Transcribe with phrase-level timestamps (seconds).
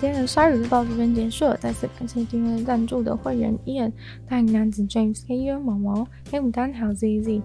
[0.10, 1.56] 天的鲨鱼就到这边结束了。
[1.56, 3.92] 再次感谢今天赞助的会员 Ian、
[4.28, 7.40] 大龄男子 James、黑渊毛毛、黑牡丹还有 ZZ。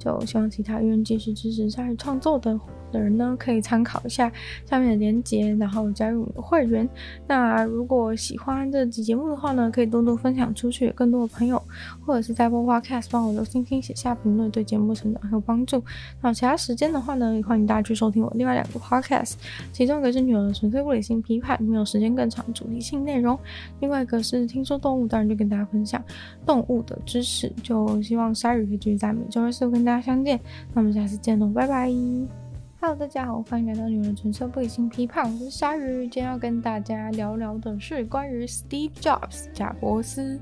[0.00, 2.58] 就希望其他艺人继续支持鲨鱼创作的
[2.92, 4.30] 的人呢，可以参考一下
[4.64, 6.88] 下面的链接，然后加入我们的会员。
[7.26, 11.60] 那如果喜欢这集节目的话呢，可以多多分享出去，更多的朋友，
[12.04, 15.82] 或者是在播 Podcast 帮我留星星、写下评论，对节目成长很有帮助。
[16.20, 19.34] 那其他时间的话呢，也欢迎大家去收听我另外两个 Podcast，
[19.72, 23.36] 其中一个是女儿的纯粹物理性批判，没有时间更长主题性内容；
[23.80, 26.02] 另外一个是听说动物，当然就跟大家分享
[26.44, 27.50] 动物的知识。
[27.62, 30.38] 就希望鲨鱼可以继续在每周二、四跟大家相见。
[30.74, 32.41] 那我们下次见喽，拜拜。
[32.84, 35.32] Hello，大家好，欢迎来到女人纯粹不理性批判。
[35.32, 40.36] 我是鲨鱼，今天要跟大家聊聊的是关于 Steve Jobs 贾伯斯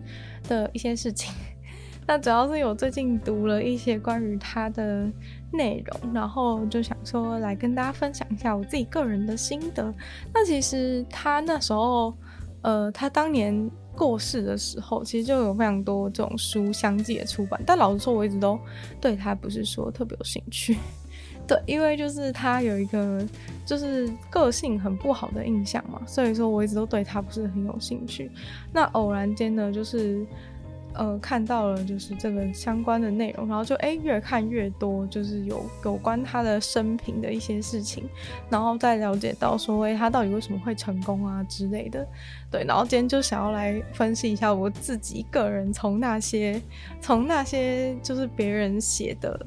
[0.49, 1.35] 的一些事情。
[2.09, 5.07] 那主要是我最近读了一些关于他的
[5.53, 9.95] 内容，然后就想说来跟大家分享一下我自己个人的心得。
[10.33, 12.15] 那其实他那时候，
[12.63, 18.59] 呃，他当年过世的时候，其实就有非常多这种书相继的出版，但老实说，我一直都
[18.99, 20.79] 对他不是说特别有兴趣。
[21.51, 23.27] 对，因为就是他有一个
[23.67, 28.31] 就是个性很不好的印象嘛，所以说我一直都对他不是很有兴趣。
[28.73, 30.25] 那偶然间呢，就是
[30.95, 38.09] 呃看到了就是这个相关的内容，然后就诶越看越多，就是有有关他的生平的一些事情，
[38.49, 42.07] 然后再了解到说诶他到底为什么会成功啊之类的。
[42.49, 46.63] 对，然后今天就想要来分析一下我自己个人从那些
[47.01, 49.45] 从那些就是别人写的。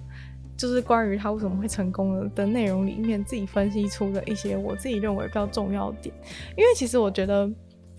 [0.64, 6.16] 就是关于他为什么会成功的的内容里面，自己分析出的一些我自己认为比较重要的点。
[6.56, 7.52] 因为其实我觉得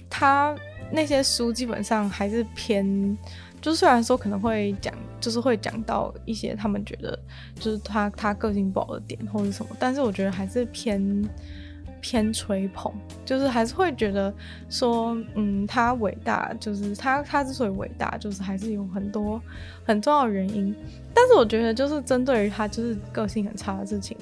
[0.09, 0.57] 他
[0.91, 3.19] 那些书基本上还是偏，
[3.61, 7.19] 就是虽然说可能会讲，就是会讲到一些他们觉得
[7.57, 11.23] 就是他他个性不好的点或者什么，但是我觉得还是偏。
[12.05, 12.93] 偏吹捧，
[13.25, 14.31] 就是还是会觉得
[14.69, 19.41] 说，嗯，他伟大，就是他他之所以伟大，就是还是有很多
[19.87, 20.77] 很重要的原因。
[21.15, 24.15] 但是我觉得，就是针对于他就是个性很差的事情。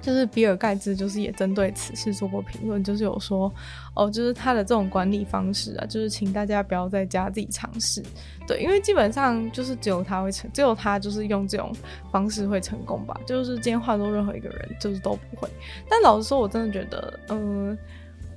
[0.00, 3.52] 就是比尔盖茨，就是也针对此事做过评论，就是有说，
[3.94, 8.02] 哦，就是他的这种管理方式啊，就是请大家不要在家自己尝试，
[8.46, 11.70] 对，因为基本上就是只有他会成，只有他就是用这种
[12.10, 15.48] 方式会成功吧，就是今天换做任何一个人，就是都不会。
[15.88, 17.76] 但老实说，我真的觉得，嗯、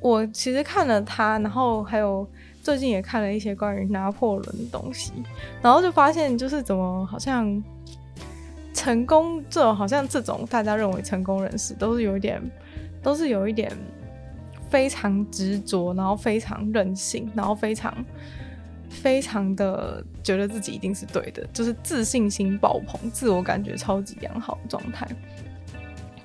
[0.02, 2.28] 我其实看了他，然后还有
[2.62, 5.14] 最近也看了一些关于拿破仑的东西，
[5.62, 7.64] 然后就发现，就是怎么好像。
[8.74, 12.42] 成功这种好像这种大家认为成功人士都是有一点，
[13.02, 13.72] 都是有一点
[14.70, 17.94] 非常执着，然后非常任性，然后非常
[18.90, 25.08] 非常的觉得自己一定是对的，就是自信心爆棚，自我感觉超级良好的状态。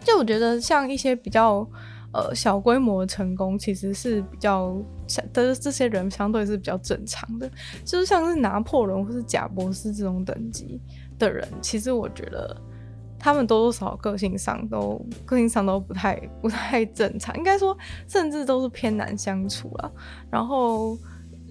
[0.01, 1.67] 就我觉得像一些比较
[2.15, 4.75] 呃小规模的成功，其实是比较
[5.35, 7.51] 的这些人相对是比较正常的，
[7.85, 10.81] 就是像是拿破仑或是贾博士这种等级
[11.19, 12.57] 的人，其实我觉得
[13.19, 19.93] 他们多多少少个性上都个性上都不太不太正常，应该说甚至都是偏难相处了。
[20.31, 20.97] 然后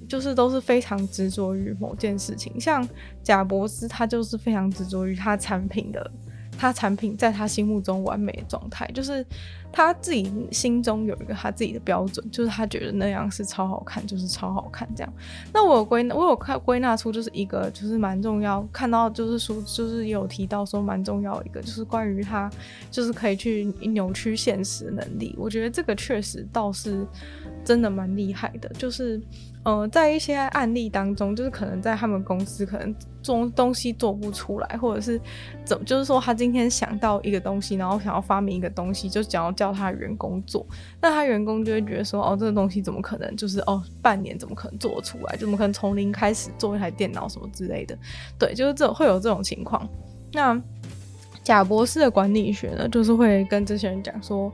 [0.08, 2.88] 就是都是非常执着于某件事情，像
[3.22, 6.12] 贾博斯，他就是非常执着于他产品的。
[6.58, 9.26] 他产品在他心目中完美的状态，就是
[9.72, 15.14] 他自己心中有一个他自己的标准，就是他觉得那样是超好看，就是超好看这样。
[15.54, 22.50] 那我有归我有看归纳出就是一个就是蛮重要，看到就是书就是也有提到说蛮重要的一个，就是关于他
[22.90, 25.36] 就是可以去扭曲现实能力。
[25.38, 27.06] 我觉得这个确实倒是
[27.64, 29.22] 真的蛮厉害的，就是。
[29.68, 35.20] 呃，在一些案例当中，就是可能在他们公司可能做东西做不出来，或者是
[35.66, 40.66] 怎么，就是说他今天想到一个东西，然后想要发明一个东西，就想要叫他员工做，
[41.02, 45.36] 那他员工就会觉得说，哦，这个东西怎么可能，就是哦，半年怎么可能做得出来？
[45.36, 47.98] 怎么可能从零开始做一台电脑什么之类的？
[48.40, 49.86] 对，就是这会有这种情况。
[50.32, 50.58] 那
[51.44, 54.50] 贾博士的管理学呢，就是会跟这些人讲说，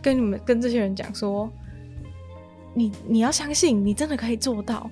[0.00, 1.52] 跟你们跟这些人讲说。
[2.74, 4.90] 你你要相信，你真的可以做到。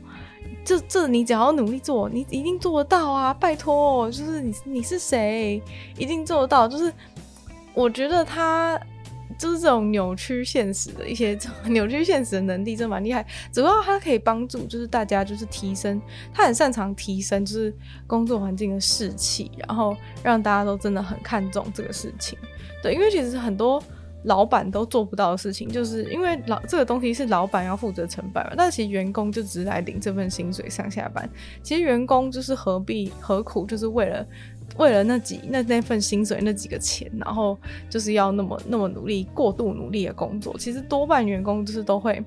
[0.62, 3.32] 这这，你只要努力做，你一定做得到啊！
[3.32, 5.60] 拜托，就是你你是谁，
[5.96, 6.68] 一定做得到。
[6.68, 6.92] 就是
[7.72, 8.78] 我觉得他
[9.38, 11.36] 就是这种扭曲现实的一些
[11.66, 13.26] 扭曲现实的能力，真的蛮厉害。
[13.50, 16.00] 主要他可以帮助，就是大家就是提升，
[16.32, 17.74] 他很擅长提升，就是
[18.06, 22.38] 工作环境的士气，然后让大家都真的很看重这个事情。
[22.82, 23.82] 对，因为其实很多。
[24.24, 28.52] 老板都做不到的事情，就是因为老这个东西是老板要负责成本嘛。
[28.56, 31.28] 但其实员工就只是来领这份薪水上下班。
[31.62, 34.26] 其实员工就是何必何苦，就是为了
[34.76, 37.58] 为了那几那那份薪水那几个钱，然后
[37.88, 40.54] 就是要那么那么努力过度努力的工作。
[40.58, 42.22] 其实多半员工就是都会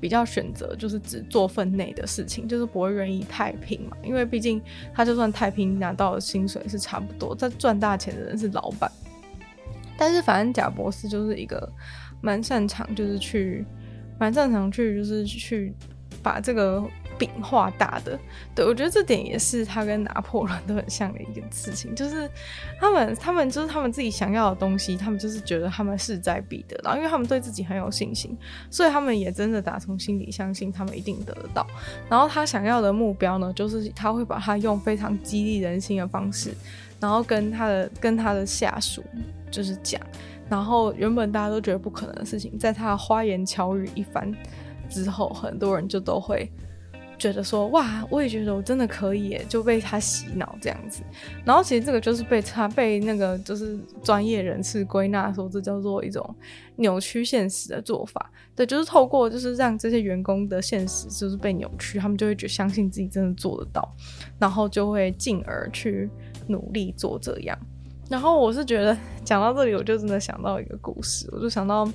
[0.00, 3.96] 比较选择就是只做分内的事情，就是不会愿意太拼嘛。
[4.02, 4.60] 因为毕竟
[4.94, 7.34] 他就算太拼，拿到的薪水是差不多。
[7.34, 8.90] 在赚大钱的人是老板，
[9.98, 11.70] 但是反正贾博士就是一个
[12.20, 13.64] 蛮擅长就是去
[14.18, 15.74] 蛮擅长去就是去
[16.22, 16.82] 把这个。
[17.16, 18.18] 饼画大的，
[18.56, 22.28] 对，我觉得这点也是他跟拿破仑都很像的一件事情，就是
[22.80, 28.36] 他们他们就是他们自己想要的东西，他们就是觉得他们势在必得，然后因为他们对自己很有信心，
[28.68, 31.64] 所以他们也真的打从心里相信他们一定得得到。
[32.10, 36.52] 然后他想要的目标呢，就是他会把他用非常激励人心的方式，
[37.04, 39.04] 然后跟他的跟他的下属
[39.50, 40.00] 就是讲，
[40.48, 44.34] 然后原本大家都觉得不可能的事情，在他花言巧语一番
[44.88, 46.50] 之后，很多人就都会。
[47.16, 51.00] 觉得说哇，我也觉得我真的可以，就被他洗脑这样子。
[51.44, 56.34] 然后其实这个就是被他被那个就是专业人士归纳说，这叫做一种
[56.74, 58.30] 扭曲现实的做法。
[58.56, 63.94] 对，就是透过就是让这些员工的现实就是被扭曲，他们就会觉得相信自己真的做得到，
[64.40, 66.10] 然后就会进而去
[66.48, 67.58] 努力做这样。
[68.10, 71.88] 然后我是觉得 讲到这里，我就真的想到一个故事，我就想到。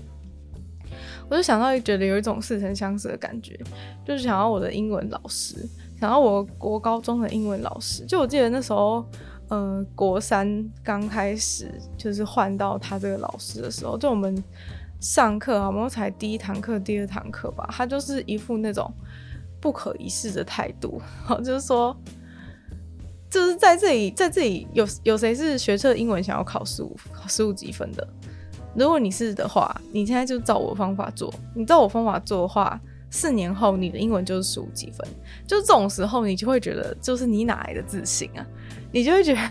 [1.30, 3.56] 我就想到，觉得有一种似曾相识的感觉，
[4.04, 5.56] 就是想到我的英文老师，
[6.00, 8.04] 想到我国高中的英文老师。
[8.08, 9.06] 就我记得那时候，
[9.50, 14.44] 呃，国三刚开始就是换到他这个老师的时候，就我们
[15.00, 18.92] 上课好像才第一堂课、第二堂课吧，他就是一副那种
[19.62, 21.96] 不可一世的态度，好， 就是说，
[23.30, 26.96] 就是在这里，在这里有有谁是学测英文想要考十五
[27.28, 28.08] 十五级分的？
[28.76, 31.34] 如果你是的话，你现在就照我方法做。
[31.54, 32.80] 你照我方法做的话，
[33.12, 35.08] 四年后你的英文就是十五级分。
[35.46, 38.46] 就这种时候，你就会觉得，就是你哪来的自信啊？
[38.92, 39.42] 你就会觉得，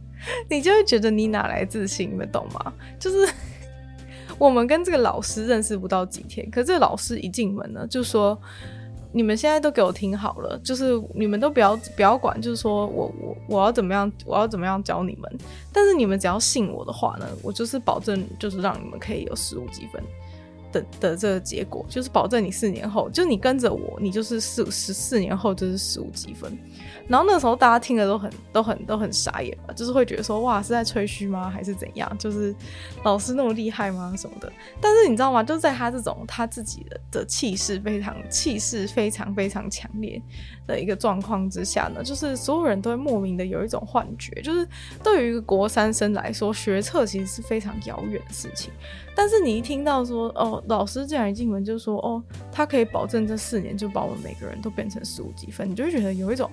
[0.48, 2.10] 你就会觉得你哪来自信？
[2.10, 2.72] 你们懂吗？
[2.98, 3.28] 就是
[4.38, 8.40] 我们跟这个老师认识不到几天，可是这个老师一进门呢，就说。
[9.16, 15.38] 你们现在都给我听好了，就是你们都不要不要管，就是说我我我要怎么样，我要怎么样教你们，
[15.72, 20.02] 但是你们只要信我的话呢，我就是保证，就是让你们可以有十五积分。
[20.72, 26.52] 的的这个结果就是保证你四年后，就你跟着我，你就是四十四年后就是十五积分。
[27.08, 31.48] 然后那时候大家听的都很都很都很傻眼吧，就是会觉得说哇，是在吹嘘吗？
[31.48, 32.10] 还是怎样？
[32.18, 32.54] 就是
[33.04, 34.14] 老师那么厉害吗？
[34.16, 34.52] 什么的？
[34.80, 35.42] 但是你知道吗？
[35.42, 40.20] 就在他这种他自己的的气势非常气势非常非常强烈
[40.66, 44.66] 的一个状况之下呢，就是所有人都会莫名的有一种幻觉，就是
[45.02, 48.72] 对于一个国三生来说，学测其实是非常遥远的事情。
[49.14, 52.22] 但是你一听到说哦，老师这样一进门就说哦，
[52.52, 56.50] 他可以保证这四年就把我们每个人都变成十五级分，你就会觉得有一种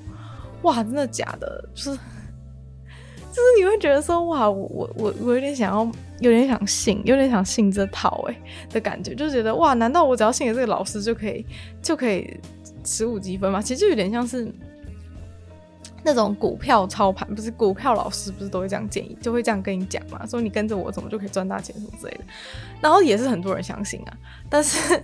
[0.63, 1.63] 哇，真的假的？
[1.73, 5.85] 就是就是你会觉得说哇，我我我我有点想要，
[6.19, 8.35] 有点想信，有点想信这套哎
[8.69, 11.45] 的感觉，就觉得哇，难道我只要信了这个老师就可以
[11.81, 12.39] 就可以
[12.83, 13.61] 十五积分吗？
[13.61, 14.51] 其实就有点像是。
[16.05, 22.25] 那种股票操盘不是股票老师不是都会这样建议，就会这样跟你讲嘛，说你跟着我怎么就可以赚大钱什么之类的，
[22.81, 24.11] 然后也是很多人相信啊。
[24.49, 25.01] 但是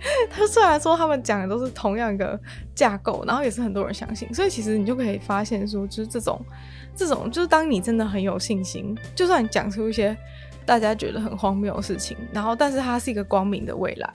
[0.30, 2.38] 他虽然说他们讲的都是同样一个
[2.74, 6.40] 架构，然后也是很多人相信，所以其实你就可以发现说，就是这种
[6.94, 10.16] 这种就是当你真的很有信心，就算你讲出一些
[10.64, 14.12] 大家觉得很荒谬的事情，然后但是它是一个光明的未来，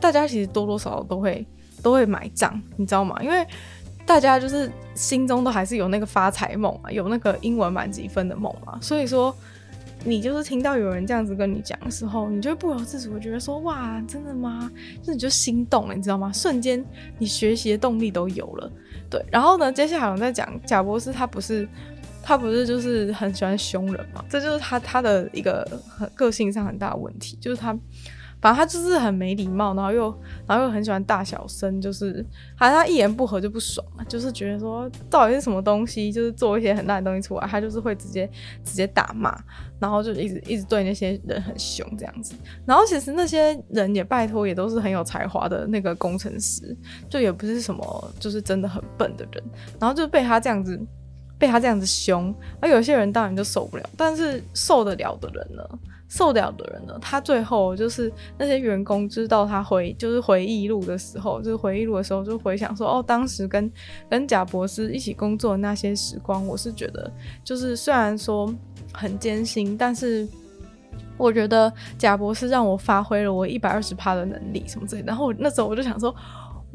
[0.00, 1.46] 大家其实多多少少都会
[1.82, 3.16] 都会买账，你知道吗？
[3.22, 3.46] 因为。
[4.06, 9.32] 大家就是心中都还是有那个发财梦嘛，有那个英文满级分的梦嘛，所以说
[10.04, 14.70] 你就是听到有人这样子跟你讲的时候，你就会不由自主的觉得说哇，真的吗？
[15.00, 16.32] 就是你就心动了，你知道吗？
[16.32, 16.84] 瞬间
[17.18, 18.72] 你学习的动力都有了。
[19.10, 21.68] 对，然后呢，接下来我们再讲贾博士，他不是
[22.22, 27.76] 他不是就是很喜欢凶人嘛，这就是他他的一个很个性上很大的问题，就是他。
[28.40, 32.24] 反正他就是很没礼貌，然后又然后又很喜欢大小声，就是
[32.56, 38.28] 好像他一言不合就不爽，就是觉得说到底是什么东西，就是做一些很烂的东西出来，他就是会直接
[38.64, 39.36] 直接打骂，
[39.78, 42.34] 然后就一直一直对那些人很凶这样子。
[42.64, 46.76] 然后其实那些人也拜托也都是很有才华的那个工程师，
[47.08, 49.44] 就也不是什么就是真的很笨的人，
[49.78, 50.80] 然后就被他这样子
[51.38, 55.62] 被他这样子凶，而有些人当然就受不了，但是受得了的人呢？
[56.10, 63.70] 受得了的人呢，他最后就是那些员工知道他回就是回忆录的时候，就是回忆录的时候就回想说，哦，当时跟
[64.10, 67.10] 跟贾博士一起工作的那些时光，我是觉得
[67.44, 68.52] 就是虽然说
[68.92, 70.28] 很艰辛，但是
[71.16, 75.04] 我觉得贾博士让我发挥了我一百二十趴的能力什么之类。
[75.06, 76.12] 然后我那时候我就想说，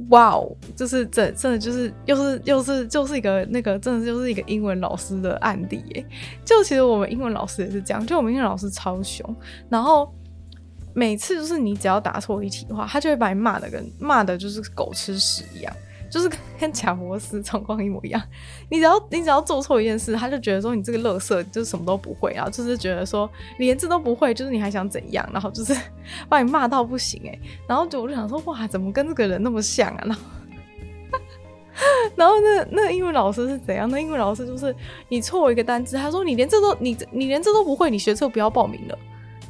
[0.09, 6.05] 哇哦，就是这真的就是又是又是就是一个那个真的就是一个英文老师的案例耶。
[6.43, 9.35] 就其实我们英文老师也是这样，就我们英文老师超凶，
[9.69, 10.13] 然后
[10.93, 15.73] 每次就是你只要答错一题的话，他就会把你骂的跟骂的就是狗吃屎一样。
[16.09, 18.21] 就是跟 贾伯斯状况一模一样，
[18.69, 25.27] 你只要你只要做错一件事，他就觉得说你这个乐色就是什么都不会，然后就是觉得说你连这都不会，就是你还想怎样？
[25.33, 25.75] 然后就是
[26.29, 27.39] 把你骂到不行诶、欸。
[27.67, 30.03] 然后就我就想说哇，怎么跟这个人那么像啊？
[30.05, 30.21] 然后
[32.15, 33.89] 然后那那英文老师是怎样？
[33.89, 34.74] 那英文老师就是
[35.09, 38.97] 你错一个单词，他说你连这都你你连这都不会，你学测不要报名了，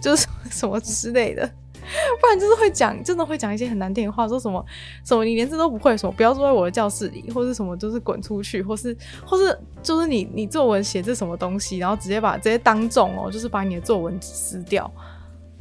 [0.02, 1.48] 就是什么之类的。
[2.20, 4.66] 不然就是会讲，真的会讲一些很难听的话，说什么
[5.04, 14.90] 什么你连这都不会，什么不要坐在我的教室里，或是什么就是滚出去，或是或是就是你你作文写这什么东西，然后直接把直接当众哦，就是把你的作文撕掉。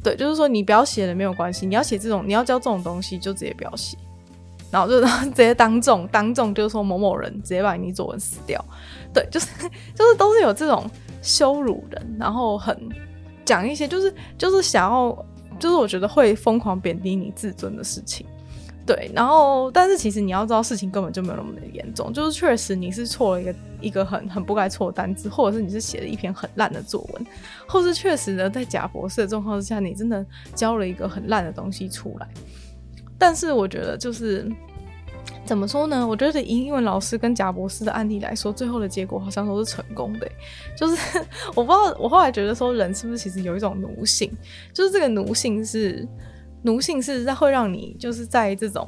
[0.03, 3.97] 对，就是说你不要写了没有关系，你要写这种你要教这种东西就直接不要写，
[4.71, 8.63] 然后就然后直接当众当众就是说某某人直接把你作文撕掉。
[9.13, 9.47] 对，就是
[9.95, 10.89] 就是都是有这种
[11.21, 12.77] 羞辱人，然后很
[13.43, 15.25] 讲一些就是就是想要。
[15.59, 18.25] 就是我觉得会疯狂贬低你自尊的事情，
[18.85, 27.25] 对，然后但是其实你要知道事情根本就没有那么的严重，就是确实你是错了一个一个很很不该错的单词，或者是你是写了一篇很烂的作文，
[27.67, 32.27] 或是确实呢在假博士的状况之下，你真的交了一个很烂的东西出来，
[33.17, 34.51] 但是我觉得就是。
[35.45, 36.05] 怎么说呢？
[36.05, 40.27] 我觉得以英文老师跟贾博士的案例来说，最后的结果好像都是成功的。
[40.75, 40.97] 就是
[41.55, 44.31] 我不知道，我后来觉得说，人是不是其实有一种奴性？
[44.73, 46.07] 就是这个奴性是
[46.63, 48.87] 奴性是会让你就是在这种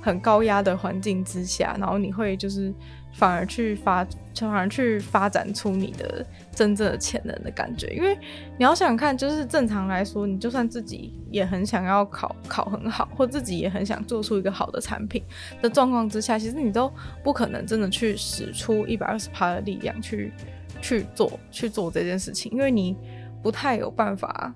[0.00, 2.72] 很高压的环境之下，然后你会就是。
[3.12, 7.88] 反而去发，反而去发展出你的真正的潜能的感觉。
[7.88, 8.16] 因为
[8.56, 15.22] 你要想看，就是正常来说，你就算自己也很想要考考很好，或自己也很想做出一个好的产品
[15.60, 16.90] 的状况之下，其实你都
[17.22, 20.32] 不可能真的去使出一百二十趴的力量去
[20.80, 22.96] 去做去做这件事情，因为你
[23.42, 24.54] 不太有办法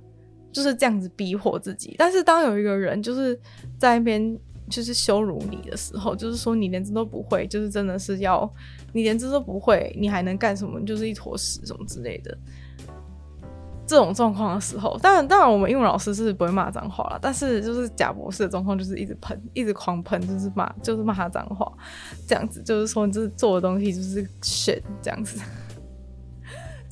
[0.53, 1.97] 就是这样子逼迫自己。
[1.99, 3.39] 但是当有一个人就是
[3.79, 4.39] 在那边。
[4.71, 8.51] 就是羞辱你的时候，就是说你连这都不会，就是真的是要
[8.93, 10.81] 你连这都不会，你还能干什么？
[10.85, 12.37] 就是一坨屎什么之类的。
[13.87, 21.71] 这种状况的时候，当然，当然，我们英文老师是不会骂脏话了，但是就是贾博士的状况就是一直喷，一直狂喷，就是骂，就是骂他脏话，
[22.27, 25.39] 这样子，就是说你这做的东西就是 shit 这样子。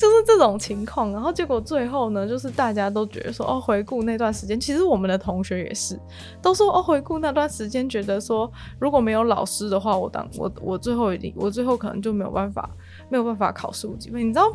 [0.02, 5.97] 就是这种情况，然后结果最后呢，就是大家都觉得说，哦，回顾那段时间，其实我们的同学也是，
[6.42, 12.68] 都说，哦，回顾那段时间，觉得说，如果没有老师的话，我当我我最后一定，我最后可能就没有办法，
[13.09, 14.21] 没有办法考十五级分。
[14.28, 14.52] 你知道，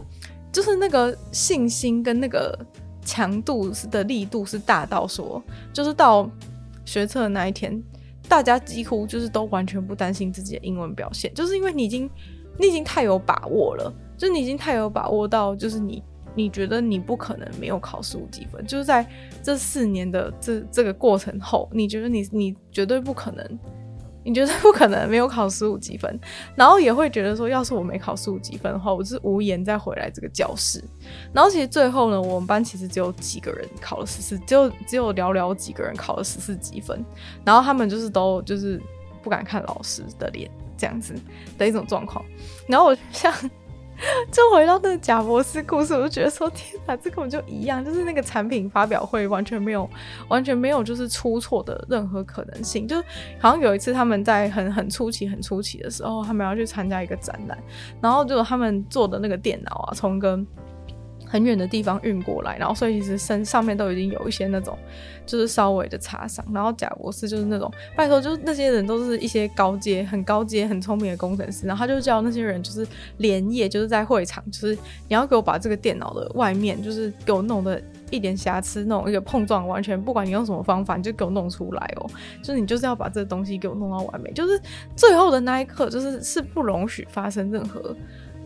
[0.52, 2.54] 就是那个信心跟那个
[3.02, 6.30] 强度的力度是大到说，就是到
[6.84, 7.82] 学测那一天，
[8.28, 12.10] 大家几乎就是都完全不担心自己的英文表现，就是因为你已经，
[12.60, 13.94] 你已经太有把握了。
[14.18, 16.04] 就你已经太有把握到，就是你
[16.36, 19.08] 你觉得你不可能没有考十五级分，就是在
[19.42, 23.60] 这四年的这这个过程后，你觉得你你绝对不可能，
[24.24, 26.20] 你绝对不可能没有考十五级分，
[26.56, 30.84] 然后也会觉得说，要是我没考十五级分的话，我是无颜再回来这个教室。
[31.34, 37.04] 然后其实最后呢，我们班其实只有几个人考了十四，只有只有寥寥几个人考了十四级分，
[37.46, 38.82] 然后他们就是都就是
[39.24, 41.16] 不敢看老师的脸这样子
[41.58, 42.24] 的一种状况，
[42.68, 43.34] 然后我像。
[44.32, 49.90] 就回到那个贾博士故事，我就觉得说，天哪，这根本就一样，就是那个产品发表会完全没有，
[50.28, 52.88] 完全没有就是出错的任何可能性。
[52.88, 52.96] 就
[53.40, 57.58] 好像有一次他们在很很初期、很初期的时候，他们要去参加一个展览，
[58.00, 60.46] 然后就他们做的那个电脑啊，从跟
[61.28, 64.78] 很远的地方运过来，然后所以其实身上面都已经有一些那种
[65.26, 66.46] 就是稍微的擦伤。
[66.54, 82.10] 然后贾博士就是那种拜托，就是那些人都是一些高阶、很高阶、很聪明的工程师，然后他就叫那些人就是连夜就是在会场，就是你要给我把这个电脑的外面就是给我弄得一点瑕疵，弄一个碰撞完全不管你用什么方法，你就给我弄出来哦，
[82.42, 84.60] 就是你就是要把这个东西给我弄到完美，就是
[84.96, 87.96] 最后的那一刻就是是不容许发生任何。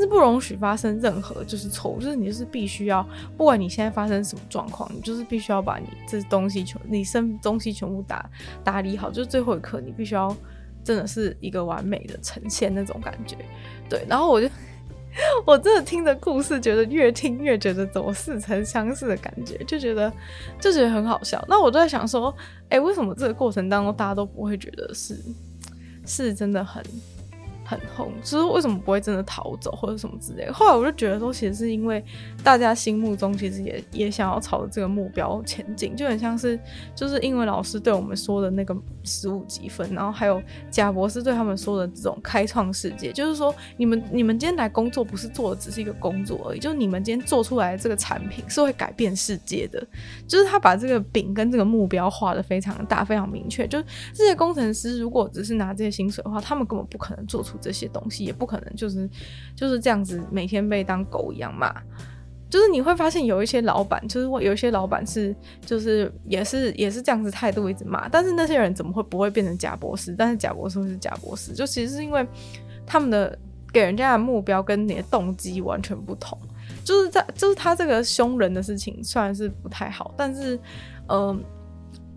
[0.02, 8.28] 是不容许发生任何就是错误，就是你就是必须要，不管你现在发生什么状况，你就是必须要把你这东西全，你身东西全部打
[8.64, 10.36] 打理好，就是最后一刻你必须要
[10.84, 13.38] 真的是一个完美的呈现那种感觉，
[13.88, 14.04] 对。
[14.10, 14.50] 然后我就
[15.46, 20.12] 我真的听着故事，觉得越听越觉得怎么似曾相识的感觉，就觉得
[20.60, 21.44] 就觉得很好笑。
[21.48, 22.36] 那我就在想说，
[22.70, 25.16] 哎、为什么这个过程当中大家都不会觉得是
[26.06, 26.84] 是真的很？
[27.72, 30.54] 很红，就是为什么不会真的逃走或者什么之类的。
[30.54, 32.04] 后来我就觉得说，其实是因为
[32.44, 36.60] 大家心目中其实也也想要朝着这个目标前进，就很像是
[36.94, 38.76] 就是英文老师对我们说的那个
[39.06, 49.82] 十五级分，然后还有贾博士对他们说的这种开创世界，就是说你们你们今天来工作不是做的只是一个工作而已，就是你们今天做出来的这个产品是会改变世界的，
[50.28, 53.66] 就是他把这个饼跟这个目标画得非常大，非常明确。
[53.66, 57.58] 就是这些工程师如果只是拿这些薪水的话，他们根本不可能做出。
[57.62, 59.10] 这些东西也不可能就是
[59.56, 61.72] 就是这样子每天被当狗一样骂，
[62.50, 70.16] 就是你会发现有一些老板，就是有一些老板是就是也是也是这样子态度一直骂，但是那些人怎么会不会变成贾博士？
[70.18, 72.28] 但是贾博士是贾博士，就其实是因为
[72.86, 73.38] 他们的
[73.72, 76.38] 给人家的目标跟你的动机完全不同，
[76.84, 80.60] 就是在就是他这个凶人的事情虽然是不太好，但是
[81.08, 81.44] 嗯。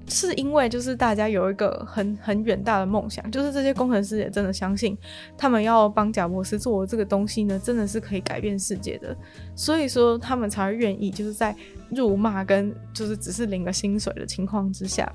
[0.08, 4.96] 是因为就是大家有一个很很远大的梦想，就是这些工程师也真的相信，
[5.36, 9.16] 他们要帮贾博士做的这个东西呢，真的是可以改变世界的，
[9.54, 11.54] 所以说他们才会愿意就是在
[11.90, 15.10] 辱骂跟就是只是领个薪水的情况之下，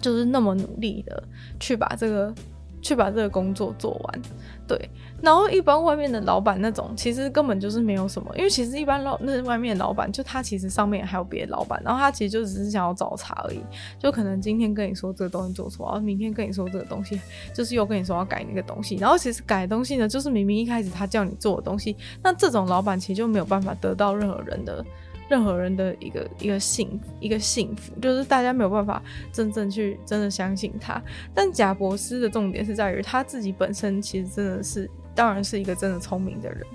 [0.00, 1.22] 就是那么努力的
[1.58, 2.34] 去把这个。
[2.80, 4.22] 去把这个工作做完，
[4.66, 4.90] 对。
[5.20, 13.60] 然后一般外面的老板那种，其实根本就是没有什么，因为其实一般老那外面的老板，就他其实上面还有别的老板，然后他其实就只是想要找茬而已。
[13.98, 17.20] 就可能今天跟你说这个东西做错，然后明天跟你说这个东西，
[17.52, 18.94] 就是又跟你说要改那个东西。
[18.94, 24.84] 然后其实改东西呢，就是明明一开始他叫你做的东西，那这种老板其实就没有办法得到任何人的。
[25.28, 31.00] 任何人的一个一个幸一个幸福，就是大家没有办法真正去真的相信他。
[31.34, 36.66] 但贾博斯的重点是在于他自己本身其实真的是，当然是一个真的聪明的人。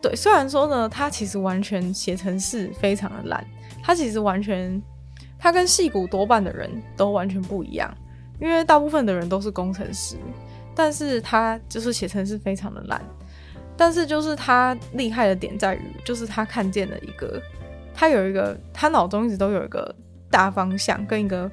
[0.00, 3.44] 对，虽然说呢，他其实完全写程式非常的烂，
[3.82, 4.80] 他其实完全
[5.38, 7.92] 他跟戏骨多半的人都完全不一样，
[8.40, 10.16] 因为大部分的人都是工程师，
[10.74, 13.02] 但是他就是写程式非常的烂。
[13.76, 17.42] 但是就是他厉害的点在于，就是他看见了一个。
[17.94, 19.94] 他有一个，他脑中一直都有一个
[20.30, 21.50] 大方向跟一个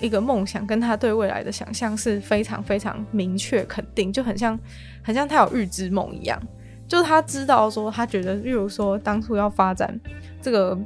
[0.00, 4.58] 一个梦想，跟他对未来的想象是非常非常明确肯定，就很像
[5.02, 6.40] 很像他有预知梦一样，
[6.86, 9.98] 就是他知道说，他觉得，例如说当初要发展
[10.40, 10.78] 这个，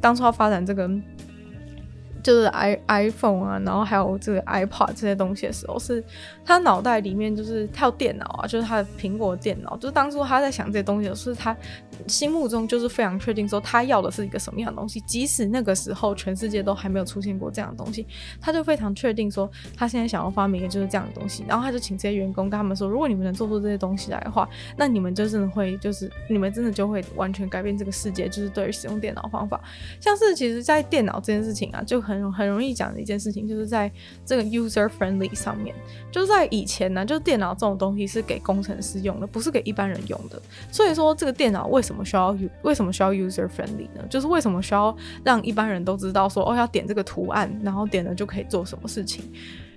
[0.00, 0.90] 当初要发展这个。
[2.24, 6.02] 就是 i iPhone 啊，然后还有这个 iPod 这些东西的时候，是
[6.42, 9.76] 他脑袋里面就是他有电脑啊，就是他的苹果电脑。
[9.76, 11.54] 就是当初他在想这些东西的时候，是他
[12.06, 14.98] 心目中就是非常确定说他要的是一个什么样的东西。
[15.02, 18.06] 即使那个时候全世界都还没有出现过这样的东西，
[18.40, 21.44] 他就非常确定说他现在想要发明的就是这样的东西。
[21.46, 28.30] 然后他就请这些员工跟他们说，如果你们能做出这些东西来的话，那你们就真的会就是你们真的就会完全改变这个世界。
[28.30, 29.60] 就是对于使用电脑方法，
[30.00, 32.13] 像是其实在电脑这件事情啊，就很。
[32.20, 33.90] 很很容易讲的一件事情，就是在
[34.24, 35.74] 这个 user friendly 上面，
[36.10, 40.40] 就是在以前呢，就是电脑这种东西是给工程师用的，不是给一般人用的。
[40.70, 44.04] 所以说，这个电脑为什么需要为什么需要 user friendly 呢？
[44.08, 49.24] 就是为什么需要让一般人都知道说，哦，要点这个图案，然后点了就可以做什么事情？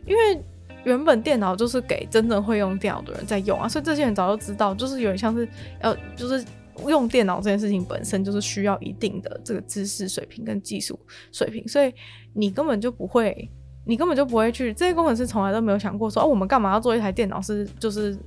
[0.05, 0.43] 因为
[0.83, 5.47] 原本电脑就是给真正会用电脑的人在用啊，所以这些人早就知道，就是有点像是
[5.81, 6.43] 要就是。
[6.87, 10.99] 用电脑这件事情本身就是需要一定的这个知识水平跟技术
[11.31, 11.93] 水平，所以
[12.33, 13.49] 你根本就不会，
[13.85, 14.73] 你根本就不会去。
[14.73, 18.17] 这些工程师从来都没有想过说，哦，我们干嘛要做一台电脑是就是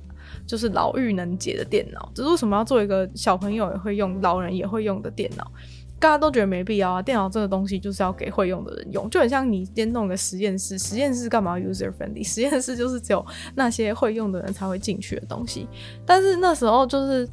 [0.45, 2.11] 就是老嫗能解的电脑？
[2.13, 5.49] 只是为什么要做一个小朋友也会用、老人也会用的电脑？
[5.99, 7.01] 大家都觉得没必要啊。
[7.01, 12.23] 电脑这个东西就是要给会用的人用，就很像你先弄个实验室，实验室干嘛 user friendly？
[12.23, 15.67] 实验室就是只有那些会用的人才会进去的东西。
[16.05, 17.29] 但是那时候就是。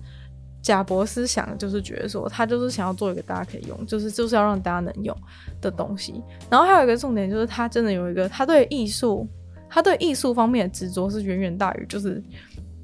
[0.60, 5.16] 贾伯斯想的就是觉得说，他就是想要做一个大家可以用，就是就是要让大家能用
[5.60, 6.22] 的东西。
[6.50, 9.26] 然后还有一个重点就是，他真的有一个，他对艺术，
[9.70, 12.22] 他对艺术方面的执着是远远大于就是，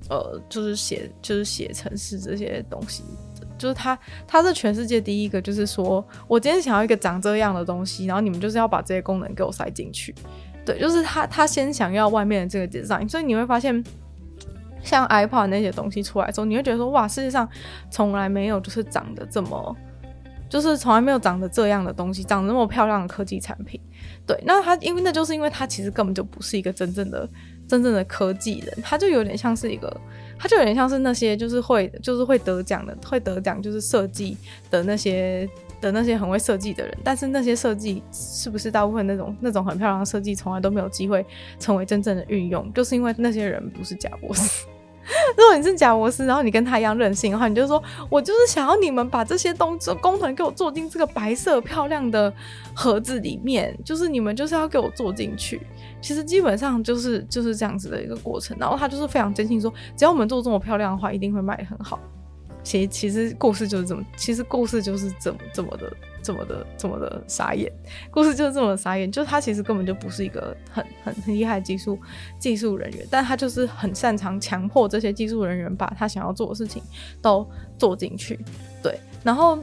[0.09, 3.03] 呃，就是写就是写程式这些东西。
[3.59, 10.15] 就是他，他是全世界第一个，就是说我今天想要一个长这样的东西，然后你们就是要把这些功能给我塞进去。
[10.65, 13.85] 对，就是他，他先想要外面的这个 design，所以你会发现。
[14.85, 17.49] 像 iPod 那些东西出来之后，你会觉得说哇，世界上
[17.91, 19.77] 从来没有就是长得这么，
[20.49, 23.81] 就是从来没有长得这样的东西，长得那么漂亮的科技产品。
[24.27, 27.29] 对，那他因为那就是因为他其实根本就不是一个真正的
[27.67, 29.95] 真正的科技人，他就有点像是一个，
[30.39, 34.37] 他就有点像是那些就是会就是会得奖的，会得奖就是设计
[34.71, 35.49] 的那些
[35.85, 41.25] 的那些很会设计的人，但是那些设计是不是大部分那种那种很漂亮的设计，从来都没有机会
[41.59, 44.67] 成为真正的运用，就是因为那些人不是贾博士。
[45.37, 52.33] 如果你是贾博士，然后你跟他一样任性的话，你就说，我就是想要你们把这些东西工程给我做进这个白色漂亮的
[52.75, 55.61] 盒子里面，就是你们就是要给我做进去。
[56.01, 58.57] 其实基本上就是就是这样子的一个过程。
[58.59, 62.01] 然后他就是非常坚信说，只要我们做这么漂亮的话，一定会卖得很好。
[62.65, 65.93] 其其实故事就是这么，其实故事就是这么这么的。
[66.25, 67.71] 这么的这么的傻眼，
[68.11, 71.99] 故事就是这么傻眼，就是他其实根本就不是一个很很很厉害技术
[72.39, 76.83] 技术人员，但他就是很擅长强迫这些技术人员把他想要做的事情
[77.21, 77.47] 都
[77.77, 78.41] 做进去，
[78.83, 79.59] 对，然后。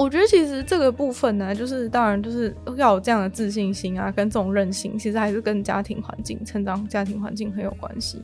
[0.00, 8.22] 我觉得其实这个部分呢，就是当然就是要有这样的自信心啊，跟这种韧性，其实还是跟家庭环境、成长家庭环境很有关系。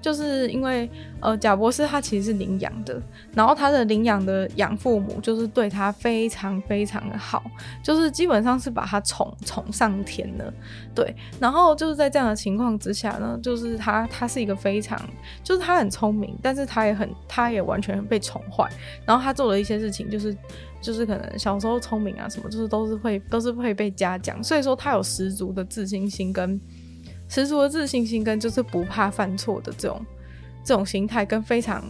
[0.00, 2.98] 就是因为呃，贾博士他其实是领养的，
[3.34, 7.42] 然后他的领养的养父母就是对他非常非常的好，
[7.82, 10.54] 就是基本上是把他宠宠上天了。
[10.94, 14.98] 对，然后就是在这样的情况之下呢，就是他他是一个非常，
[15.44, 18.66] 就是他很聪明，但是他也很他也完全被宠坏，
[19.04, 20.34] 然后他做了一些事情就是。
[20.80, 26.60] 就是可能小时候聪明啊什么，就是都是会都是会被嘉奖，所以说他有十足的自信心跟
[27.28, 30.04] 十足的自信心跟就是不怕犯错的这种
[30.64, 31.82] 这种心态，跟非常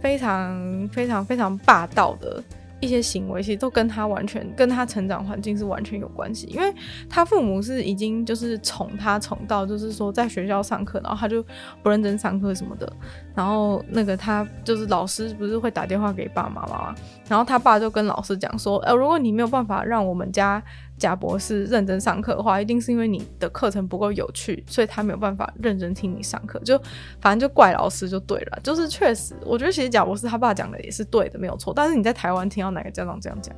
[0.00, 2.42] 非常非常非常霸道的。
[2.84, 6.72] 一些行为其实都跟他完全跟他成长环境是完全有关系，因为
[7.08, 11.44] 他父母是已经就是宠他宠到就是说在学校上课，然后他就
[11.82, 12.92] 不认真上课什么的，
[13.34, 16.94] 然后那个他就是老师不是会打电话给爸爸妈妈？
[17.28, 20.62] 然后他爸就跟老师讲说，呃，如果你没有办法让我们家。
[20.96, 26.58] 贾博士认真上课的话，一定是因为你的课程不够有趣，所以他没有办法认真听你上课。
[26.60, 26.80] 就
[27.20, 28.58] 反正就怪老师就对了。
[28.62, 31.72] 就是确实，我觉得其实贾博士他爸讲的也是对的，没有错。
[31.74, 33.54] 但是你在台湾听到哪个家长这样讲？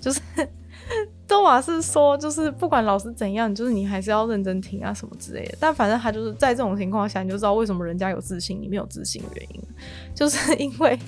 [0.00, 0.20] 就是
[1.26, 5.56] 多玛是说，就是不管老师怎样，就是你还是要认真听啊什么之类的。
[5.58, 9.62] 但反正他就是在这种情况下，你就知道为什么人家有自信，你没有自信的原因，
[10.14, 10.98] 就是因为。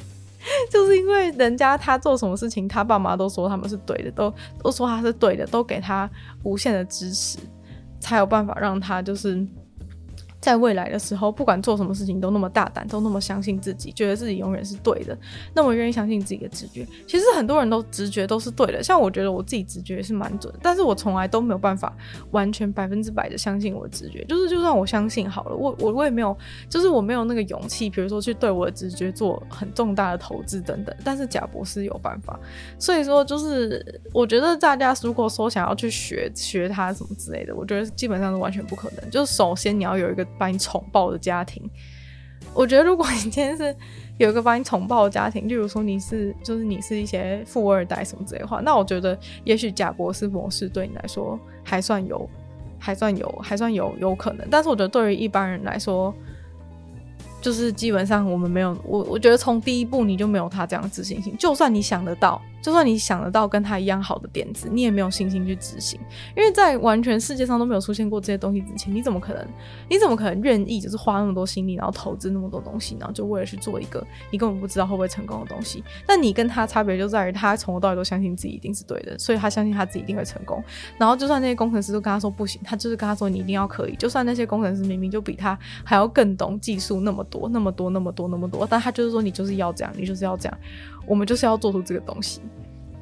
[0.70, 6.09] 就是因为人家他做什么事情，他爸妈都说他们是对的，都都说他是对的，都给他
[6.44, 7.38] 无限的支持，
[8.01, 9.46] 才有办法让他就是。
[10.48, 15.14] 在未来的时候，不管做什么事情都那么大胆，都那么相信自己，觉得自己永远是对的，
[15.52, 16.87] 那么愿意相信自己的直觉。
[17.06, 21.94] 其实很多人都直觉都是对的，像我觉得我自己直觉也是蛮准，但是我从来都没有办法
[22.30, 24.24] 完全百分之百的相信我的直觉。
[24.24, 26.34] 就是就算我相信好了，我我我也没有，
[26.70, 30.96] 就是我没有那个勇气，比如说去对我的直觉做很重大的投资等等。
[31.04, 32.40] 但是贾博士有办法，
[32.78, 39.11] 所以说就是我觉得大家如果说想要去学学他什么之类的，我觉得基本上是完全不可能。
[39.11, 40.24] 就是首先你要有一个。
[40.38, 41.62] 把你宠爆的家庭，
[42.55, 43.74] 我觉得如果你今天是
[44.16, 52.29] 有一个把你宠爆的家庭，例如说你是就是你是一些富二代什么之类的话，那我觉得也许贾博士模式对你来说还算有，
[52.79, 54.46] 还算有，还算有有可能。
[54.51, 56.14] 但是我觉得对于一般人来说，
[57.40, 62.40] 就是基本上我们没有我，我觉得从第一步你就没有他这样的自信心，就算你想得到。
[62.68, 65.98] 就算你想得到跟他一样好的点子，你也没有信心去执行，
[66.37, 69.42] 因为在完全世界上都没有出现过这些东西之前，你怎么可能？
[69.88, 75.83] 你怎么可能愿意就是花那么多心力，然后投资那么多东西，然后就为了去做一个你根本不知道会不会成功的东西？
[76.07, 80.62] 但你跟他差别就在于，他从头到尾都相信自己一定是对的，所以他相信他自己一定会成功。
[80.98, 83.96] 然后就算那些工程师都跟他说不行，他就是跟他说你一定要可以。
[83.96, 90.59] 就算那些工程师明明就比他还要更懂技术那么多、那么多、那么多、那么多，但他就是说你就是要这样，你就是要这样，
[91.08, 92.40] 我们就是要做出这个东西。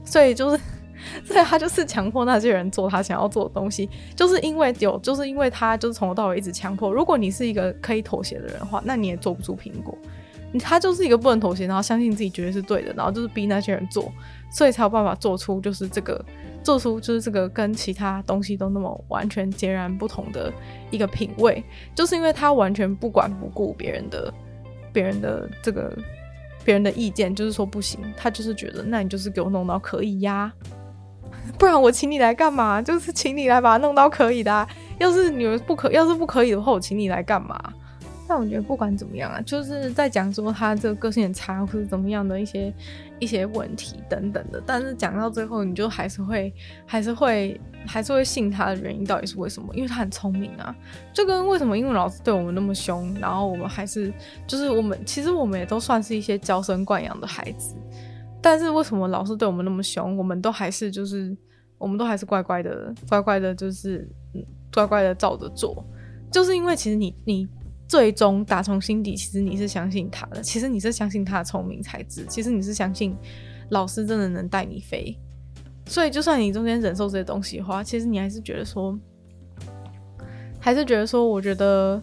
[0.05, 0.63] 所以就是，
[1.27, 6.93] 所以他就是强迫那些人做他想要做的东西，就是因为有，就是因为他就是从头到尾一直强迫。
[6.93, 9.99] 如果你是一个可以妥协的人的话，那你也做不出苹果。
[10.61, 14.11] 他就是一个不能妥协，然后相信自己绝对是对的，然后就是逼那些人做，
[14.51, 16.25] 所以才有办法做出就是这个，
[16.63, 20.51] 做出就是这个跟其他东西都那么完全截然不同的
[20.91, 21.63] 一个品味，
[21.95, 24.33] 就是因为他完全不管不顾别人的，
[24.93, 25.93] 别人的这个。
[26.67, 30.53] 别人的意见就是说不行，他就是觉得，那你就是给我弄到可以呀，
[31.57, 32.83] 不然我请你来干嘛？
[32.83, 34.69] 就是请你来把它弄到可以的啊。
[34.99, 37.57] 要是你们不可，要是不可以的话，我请你来干嘛？
[38.29, 42.73] 但我觉得不管怎么样啊，就是在讲说他这个个性很差，或是怎么样的一些
[43.19, 44.63] 一些问题等等的。
[44.67, 46.53] 但是讲到最后，你就还是会
[46.85, 49.75] 还是会还是会信他的原因到底是为什么？
[49.75, 50.75] 因为他很聪明啊。
[51.13, 54.13] 就跟为什么英文老师对我们那么凶，然后我们还是
[54.47, 57.75] 就是我们其实我们也都算是一些娇生惯养的孩子，
[58.43, 61.37] 但是为什么老师对我们那么凶，我们都还是就是
[61.79, 64.09] 我们都还是乖乖的乖乖的，就是
[64.73, 65.85] 乖乖的照着做，
[66.31, 67.49] 就是因为其实你你。
[67.89, 70.41] 最终打从心底，其实你是相信他的。
[70.41, 72.27] 其实你是相信他的聪明才智。
[72.29, 73.17] 其实你是相信
[73.71, 75.17] 老师真的能带你飞。
[75.87, 78.99] 所以，就算你中间忍受这些东西的话，其实你还是觉得说，
[80.59, 82.03] 还是觉得说，我觉得，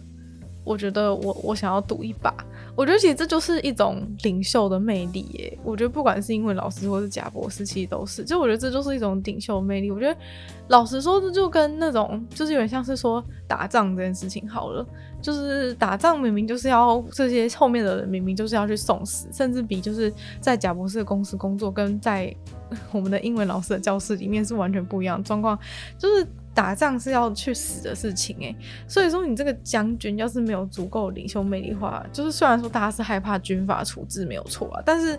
[0.64, 2.34] 我觉得我我想要赌一把。
[2.76, 5.58] 我觉得其实这就是一种领袖的魅力耶。
[5.62, 8.24] 我觉得不管是英文老师或是贾博士，其实都是。
[8.24, 9.90] 就我觉得这就是一种领袖魅力。
[9.90, 10.20] 我觉得
[10.68, 14.84] 老实说，这就跟那种就是有点像是说打仗这件事情好了。
[15.22, 22.34] 就是打仗明明就是要这些后面的人明明就是要去送死，甚至比就是在贾博士的公司工作跟在
[22.92, 25.58] 我们的英文老师的教室里面是完全不一样状况。
[25.98, 26.26] 就是。
[26.54, 28.54] 打仗是要去死的事情诶，
[28.86, 35.18] 所以说你这个将军要是没有足够领袖魅力的话，就是虽然说大家是害怕军阀处置没有错啊，但是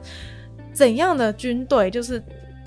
[0.73, 2.23] 怎样的军队就是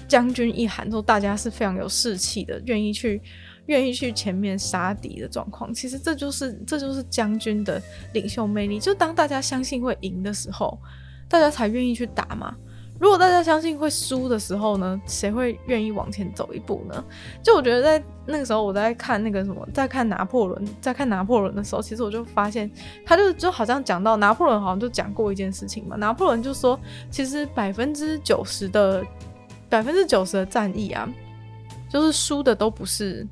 [0.06, 3.20] 将军一喊说大家是非常有士气的，愿意去
[3.66, 7.80] 愿意去前面杀敌的状况，其实这就是这就是将军的
[8.12, 8.78] 领袖魅力。
[8.78, 10.78] 就当大家相信会赢的时候，
[11.28, 12.54] 大家才愿意去打嘛。
[12.98, 17.04] 如果大家相信会输的时候呢，谁会愿意往前走一步呢？
[17.42, 22.68] 就我觉得在那个时候，我在看那个什么，在看拿破仑，在看拿破仑的时候，其实我就发现，
[23.06, 25.94] 他就就好像讲到拿破仑好像就讲过一件事情嘛。
[25.94, 29.04] 拿破仑就说，其实百分之九十的
[29.68, 31.08] 百分之九十的战役啊，
[31.88, 33.24] 就是输的都不是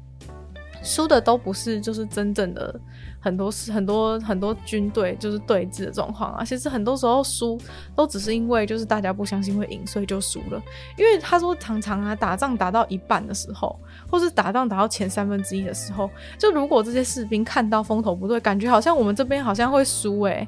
[0.82, 2.80] 输的都不是就是真正的。
[3.26, 7.60] 很多事很多很多军队就是对峙的状况啊，其实很多时候输
[7.96, 10.62] 都只是因为就是大家不相信会赢，所以就输了。
[10.96, 13.76] 因为他说常常啊，打仗打到一半的时候，
[14.08, 16.08] 或是打仗打到前三分之一的时候，
[16.38, 20.46] 就如果这些士兵看到风头不对，感觉好像我们这边好像会输诶、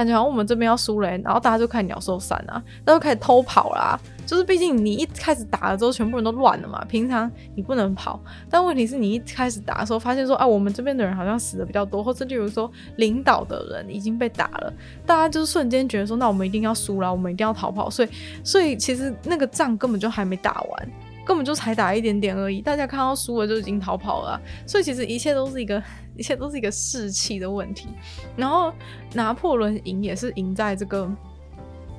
[0.00, 4.00] 感觉好像我们这边要输了，然后大家就开始鸟兽散啊，大家开始偷跑啦。
[4.24, 6.82] 就是毕竟你一开始打了之后，全部人都乱了嘛。
[6.86, 14.72] 平常你不能跑，但问题是你一开始打的时候，发现说，啊，我们这边的人好像死的比较多，或者例如说领导的人已经被打了，
[15.04, 17.90] 大家就是瞬间觉得说，那我们一定要输了，我们一定要逃跑。
[17.90, 18.08] 所以，
[18.44, 20.88] 所以其实那个仗根本就还没打完，
[21.24, 22.60] 根本就才打一点点而已。
[22.60, 25.82] 大家看到输了就已经逃跑了，所以其实一切都是一个。
[26.16, 27.88] 一切都是一个士气的问题，
[28.36, 28.70] 然后
[29.14, 31.10] 拿破仑赢也是赢在这个，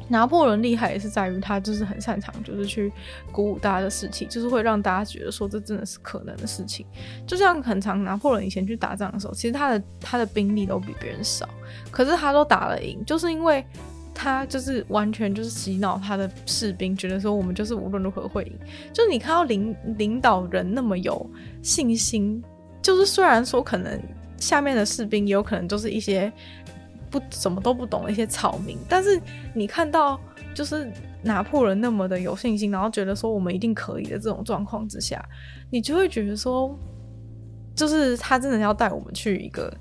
[0.09, 2.91] 拿破仑厉害也是在于他就是很擅长，就是去
[3.31, 6.85] 鼓舞大家的士气，就是会让大家觉得说这真的是可能的事情。
[7.25, 11.49] 就像很常拿破仑以前去打仗的时候，其实他的他的兵力都比别人少，
[11.89, 13.65] 可是他都打了赢，就是因为
[14.13, 18.53] 他就是完全就是洗脑他的士兵，觉得说我们就是无论如何会赢。
[18.93, 21.29] 就是你看到领领导人那么有
[21.61, 22.43] 信心。
[22.81, 24.01] 就是虽然说可能
[24.37, 26.33] 下面的士兵也有可能就是一些
[27.11, 29.21] 不什么都不懂的一些草民，但是
[29.53, 30.19] 你看到
[30.55, 35.23] 就是拿破仑那么的有信心，然后觉得说我们一定可以的这种状况之下，
[35.69, 36.75] 你就会觉得说，
[37.75, 39.71] 就是他真的要带我们去一个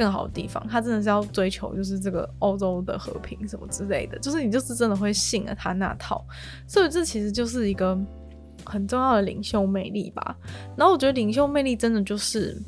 [0.00, 6.24] 更好的地方，他真的是要追求就是这个欧洲的和平什么之类的，就是你就是真的会信了他那套，
[6.66, 7.98] 所以这其实就是一个。
[8.66, 10.36] 很重要的领袖魅力吧，
[10.76, 12.60] 然后我觉得领袖魅力真的就是，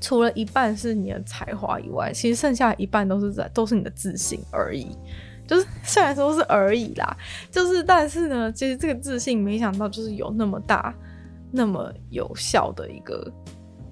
[0.00, 4.96] 除了一半是你的才华以外，其实剩下一半都是在都是你的自信而已。
[5.46, 7.14] 就是虽然说是而已啦，
[7.50, 10.92] 就是但是呢，其实这个自信没想到就是有那么大、
[11.52, 13.32] 那么有效的一个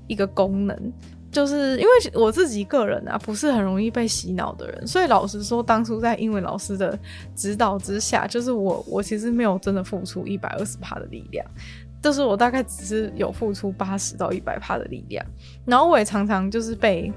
[0.08, 0.92] 一个功能。
[1.34, 6.96] 就是因为我自己个人啊，不是很容易被洗脑的人，所以老实说，当初在英文老师的
[7.34, 11.44] 指导之下，就是我我其实没有真的付出一百二十趴的力量，
[12.00, 15.26] 就是我大概只是有付出八十到一百趴的力量，
[15.66, 17.12] 然后我也常常就是被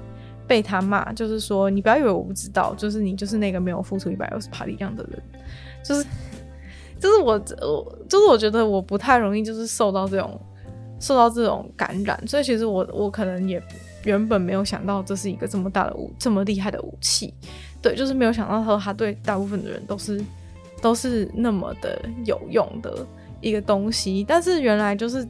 [0.48, 5.22] 被他骂，就是说你不要以为我不知道，就是你就是那个没有付出一百二十趴力量的人，
[5.84, 6.04] 就是
[6.98, 10.40] 就是我我就是我觉得我不太容易就是受到这种
[10.98, 13.62] 受到这种感染，所以其实我我可能也。
[14.04, 17.34] 原本没有想到这是一个这么大的武，这么厉害的武器，
[17.82, 20.24] 对，就是没有想到说他对大部分的人都是
[20.80, 23.04] 都是那么的有用的
[23.40, 24.24] 一个东西。
[24.26, 25.26] 但是原来就是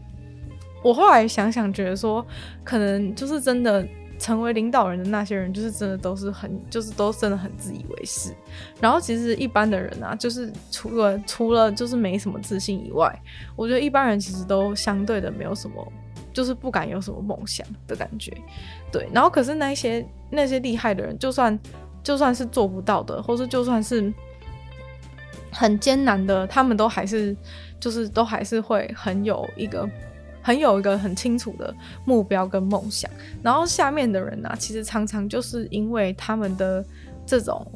[0.83, 2.25] 我后来想想，觉得说
[2.63, 3.87] 可能就是真的
[4.19, 8.33] 成为领导人的那些人，就是真的都是很就是都真的很自以为是。
[8.81, 13.13] 然后其实一般的人啊，就是除了除了就是没什么自信以外，
[13.57, 15.93] 我觉得一般人其实都相对的没有什么。
[16.39, 18.33] 就是不敢有什么梦想的感觉，
[18.93, 19.09] 对。
[19.13, 21.59] 然后可是那些那些厉害的人，就算
[22.01, 24.15] 就算是做不到的，或是就算是
[25.51, 27.37] 很艰难的，他们都还是
[27.81, 29.85] 就是都还是会很有一个
[30.41, 31.75] 很有一个很清楚的
[32.05, 33.11] 目标跟梦想。
[33.43, 36.85] 然后下面的人呢、其实常常就是因为他们的
[37.27, 37.67] 这种。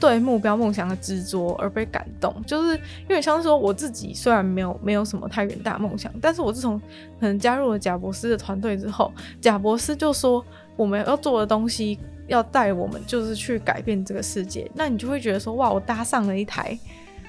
[0.00, 2.74] 对目标梦想的执着而被感动，就是
[3.08, 6.78] 因为像是说我自己虽然没有没有什么太远大梦想，但是我自从
[7.20, 10.44] 可能加入了贾博士的团队之后，贾博士就说
[10.76, 16.78] 我们要做的东西要带我们就是去改变这个世界，那你就会觉得说哇，我搭上了一台，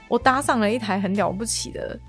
[0.08, 2.00] 我搭上了一台很了不起的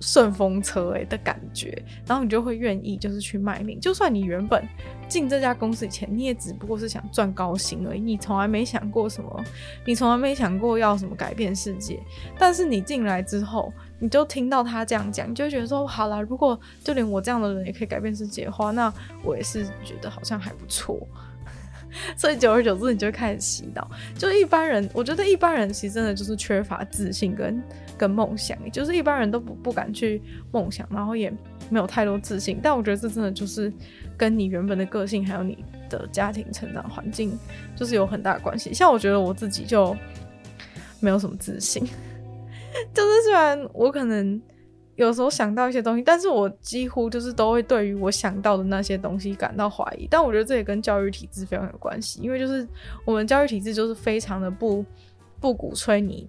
[0.00, 3.80] 顺风车哎的感觉，然后你就会愿意就是去卖命。
[3.80, 4.66] 就算你原本
[5.08, 9.44] 进这家公司以前，你也只不过是想赚高薪而已，你从来没想过什么，
[9.84, 11.98] 你从来没想过要什么改变世界。
[12.38, 18.92] 但是你进来之后，你就听到他这样讲，你就觉得说好啦，如果就连我这样的人也可以改变世界的话，那
[19.24, 21.06] 我也是觉得好像还不错。
[22.16, 23.90] 所以久而久之，你就开始洗脑。
[24.16, 27.62] 就一般人，我觉得一般人其实真的就是缺乏自信跟
[27.96, 30.22] 跟梦想，就是一般人都不不敢去
[30.52, 31.32] 梦想，然后也
[31.70, 32.58] 没有太多自信。
[32.62, 33.72] 但我觉得这真的就是
[34.16, 37.38] 跟你原本的个性，还有你的家庭成长环境，
[37.74, 38.72] 就是有很大关系。
[38.72, 39.96] 像我觉得我自己就
[41.00, 41.82] 没有什么自信，
[42.94, 44.40] 就是虽然我可能。
[44.98, 50.08] 有时候想到一些东西，但是我几乎就是都会对于我想到的那些东西感到怀疑。
[50.10, 52.66] 但我觉得这也跟教育体制非常有关系，因为就是
[53.04, 54.84] 我们教育体制就是非常的不
[55.38, 56.28] 不鼓吹你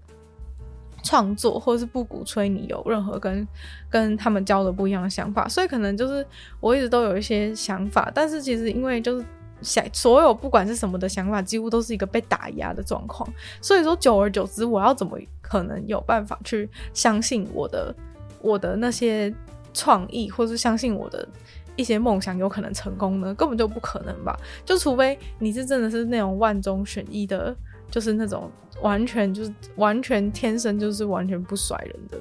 [1.01, 3.47] 创作，或者是不鼓吹你有任何跟
[3.89, 5.47] 跟他们教的不一样的想法。
[5.47, 6.23] 所以可能就是
[6.60, 9.25] 我一直都有一些想法，但是其实因为就是
[9.63, 13.27] 想所有不管是什么的想法，几乎都是一个被打压的状况。
[13.63, 17.95] 所以说久而久之，我要怎么可能有办法去相信我的？
[18.41, 19.34] 我的那些
[19.73, 21.28] 创意，或是相信我的
[21.75, 23.34] 一些梦想有可能成功呢？
[23.36, 24.38] 根本就不可能吧！
[24.65, 27.56] 就除非你是真的是那种万中选一的，
[27.89, 32.17] 就是那种完全就是完全天生就是完全不甩人的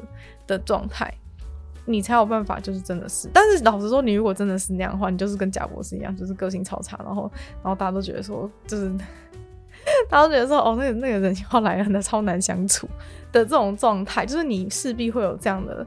[0.47, 1.13] 的状态，
[1.85, 3.29] 你才有办法就是真的是。
[3.33, 7.31] 但是老实说，你如果真的是那样的话，你就是跟贾博士一样，就是个性超差，然后
[7.63, 8.93] 然后大家都觉得说，就是
[10.09, 12.89] 大家都觉得说，哦，那个那个人要来了，那超难相处。
[13.33, 15.87] 的这种状态，就是你势必会有这样的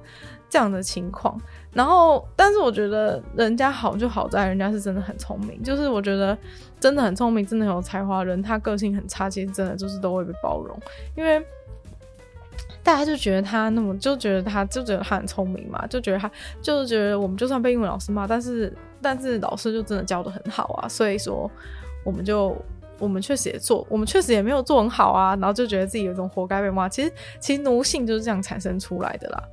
[0.49, 1.39] 这样的情况。
[1.73, 6.37] 然后，但是我觉得人家好就好在人家是真的很聪明，就是我觉得
[6.79, 10.77] 真的很聪明、真的很有才华人，他个性很差，其实真的就是都会被包容，
[11.15, 11.41] 因为
[12.83, 16.29] 大家就觉得他那么，就觉得他就觉得他很聪明嘛，就觉得他
[16.61, 21.49] 就是觉得我们就算被英文老师骂，但是但是老师就真的教得很好啊，所以说
[22.03, 22.55] 我们就。
[23.01, 26.87] 我们确实也做，我们确实也没有做很好啊，然后就觉得自己有一种活该被骂。
[26.87, 29.43] 其实，其实奴性就是这样产生出来的啦。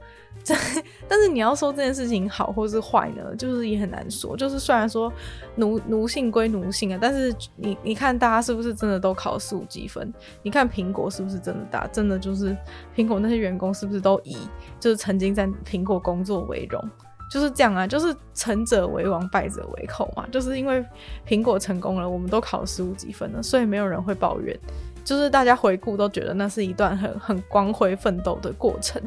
[1.09, 4.37] 但是你要说这件事情好或是坏呢，就是也很难说。
[4.37, 5.13] 就是虽然说
[5.57, 10.13] 奴奴性归奴性啊，但是你你看大家是不是真的都考四五积分？
[10.43, 11.87] 你看苹果是不是真的大？
[11.89, 12.57] 真的就是
[12.95, 14.37] 苹果那些员工是不是都以
[14.79, 16.83] 就是曾经在苹果工作为荣？
[17.31, 20.27] 就是这样啊，就是成者为王，败者为寇嘛。
[20.33, 20.85] 就是因为
[21.27, 24.59] 苹果成功了，我们都考十五几分了，所以没有人会抱怨。
[25.05, 29.01] 就是大家回顾都觉得那是一段很很光辉奋斗的过程。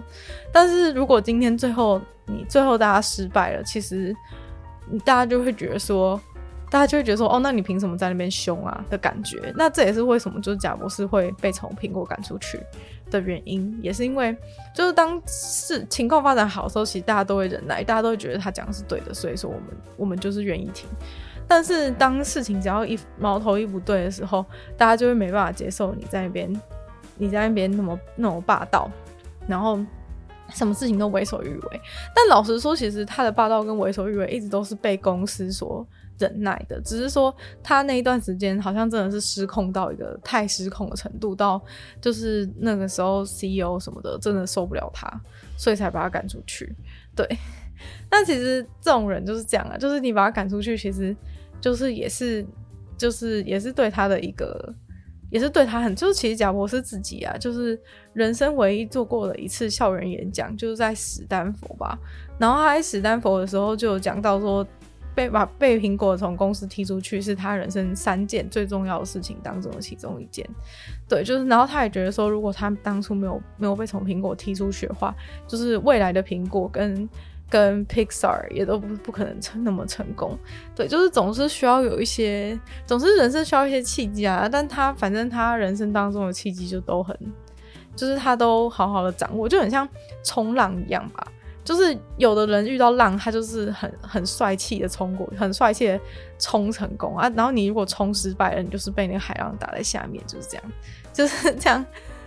[0.51, 4.15] 但是如果今天最后你最后大家失败了，其实
[5.05, 6.19] 大家就会觉得说，
[6.71, 9.53] 大家就会觉得说，哦，那你凭什么在那边凶啊的感觉？
[9.55, 12.59] 那这也是为什么就是贾博士会被从苹果赶出去。
[13.11, 14.35] 的原因也是因为，
[14.73, 19.65] 就是当事情况发展好的时候，其实大家都会忍耐，大家都会觉得他讲的是对的，所以说我们
[19.97, 20.89] 我们就是愿意听。
[21.47, 24.43] 但是当事情只要一矛头一不对的时候，
[24.77, 26.61] 大家就会没办法接受你在那边，
[27.17, 28.89] 你在那边那么那么霸道，
[29.47, 29.77] 然后
[30.49, 31.81] 什么事情都为所欲为。
[32.15, 35.85] 但老实说，其实他的霸道跟为所欲为一直都是被公司所。
[36.21, 41.59] 忍耐的，只是说他那一段时间好像真的是失控到一个太失控的程度，到
[41.99, 45.11] 就是那个时候 CEO 什么的真的受不了他，
[45.57, 46.75] 所以才把他赶出去。
[47.15, 47.27] 对，
[48.07, 51.15] 但其实这种人就是这样啊，就是你把他赶出去，其实
[51.59, 52.45] 就是也是
[52.95, 54.73] 就是也是对他的一个，
[55.31, 57.79] 也是对他很，就是其实贾伯斯自己啊，就是
[58.13, 61.97] 人生唯一做过的一次校园演讲，就是在史丹佛吧。
[62.37, 64.65] 然后他在史丹佛的时候就有讲到说。
[65.13, 70.47] 被把被苹果从公司踢出去是他人生三件最重要的事情当中的其中一件，
[71.07, 75.13] 对，就是然后他也觉得说，如果他当初没有没有被从苹果踢出去的话，
[75.47, 77.07] 就是未来的苹果跟
[77.49, 80.37] 跟 Pixar 也都不不可能成那么成功，
[80.73, 87.13] 对，就是总是需要有一些，总是人生需要一些契机啊，但他反正他人生当中的契机就都很，
[87.93, 89.85] 就是他都好好的掌握，就很像
[90.23, 91.27] 冲浪一样吧。
[91.63, 95.99] 就是有的人遇到浪，他就是很很帅气的冲过，很帅气的
[96.39, 97.31] 冲成功啊。
[97.35, 100.63] 然后你如果冲失败了，你就是被那个海浪打在下面，就是这样，
[101.13, 101.85] 就是这样，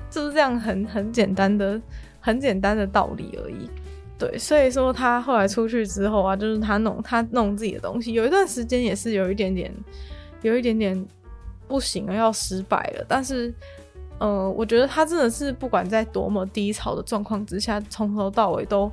[0.09, 1.81] 就是这样很很简单的、
[2.21, 3.69] 很简单的道理而已。
[4.17, 9.75] 对，所以说他后来出去之后啊，就是他弄他弄自己的东西，有一段时间也是有一点点，
[10.43, 11.05] 有一点点
[11.67, 13.05] 不行了，要失败了。
[13.09, 13.53] 但是，
[14.19, 18.89] 呃，我觉得他真的是不管在多么低潮的状况之下，从头到尾都。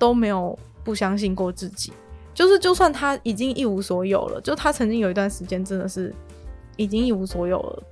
[0.00, 1.92] 都没有不相信过自己，
[2.34, 6.12] 就是就算他已经一无所有了，就他曾经有一段时间真的是
[6.76, 7.82] 已经一无所有了，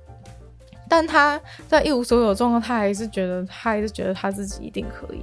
[0.89, 5.21] 但他在一无所有的状况，他还是觉得他还是觉得他自己一定可以，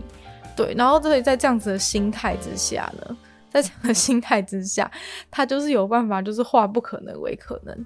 [0.55, 3.17] 对，然后所以在这样子的心态之下呢，
[3.51, 4.89] 在这样的心态之下，
[5.29, 7.77] 他就是有办法，就是化不可能为可能。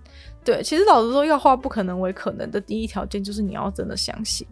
[0.45, 4.47] 对，其实老实说，要化不可能为可能的第一条件就是你要真的相信。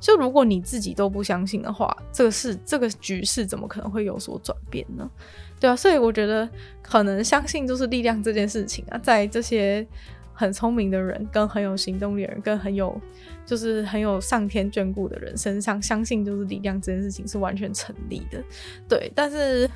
[0.00, 5.08] 就如果你自己都不相信的话，这个事，这个局势怎么可能会有所转变呢？
[5.60, 6.48] 对啊，所以我觉得
[6.82, 9.86] 可能相信就是力量这件事情啊，在这些。
[10.32, 12.98] 很聪明的人，跟很有行动力的人，跟很有
[13.50, 18.40] 就是很有上天眷顾的人身上，相信就是力量这件事情是完全成立的。
[18.88, 19.68] 对，但是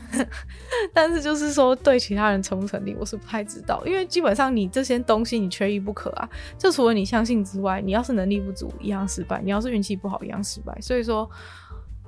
[0.93, 6.31] 但是就是说对其他人成不成立，我是不太知道，因为基本上你这些东西你缺一不可啊。
[6.57, 10.81] 就除了你相信之外，你要是能力不足一样失败，你要是运气不好一样失败。
[10.81, 11.29] 所以说。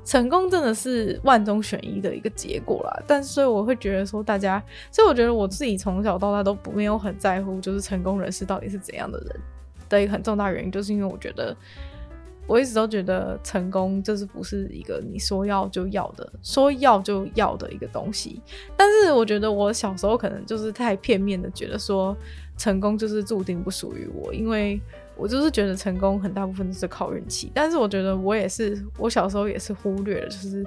[0.05, 4.63] 成功真的是万中选一的一个结果啦，但是所以我会觉得说，大家，
[4.93, 9.41] 所以我觉得我自己从小到大都不没有很在乎，就是成功人士到底是怎样的人
[9.89, 11.57] 的一个很重大原因，就是因为我觉得
[12.47, 18.41] 我一直都觉得成功就是不是一个你说要就要的，说要就要的一个东西。
[18.77, 22.17] 但是我觉得我小时候可能就是太片面的觉得说，
[22.57, 24.81] 成功就是注定不属于我，因为。
[25.19, 30.63] 我就是觉得成功很大部分都是靠运气，但是我觉得我也是，我小时候也是忽略了，就是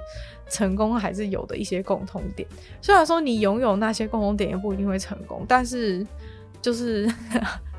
[0.48, 2.48] 成功还是有的一些共同点。
[2.82, 6.04] 虽然说你拥有那些共同点也不一定会成功，但是
[6.60, 7.08] 就是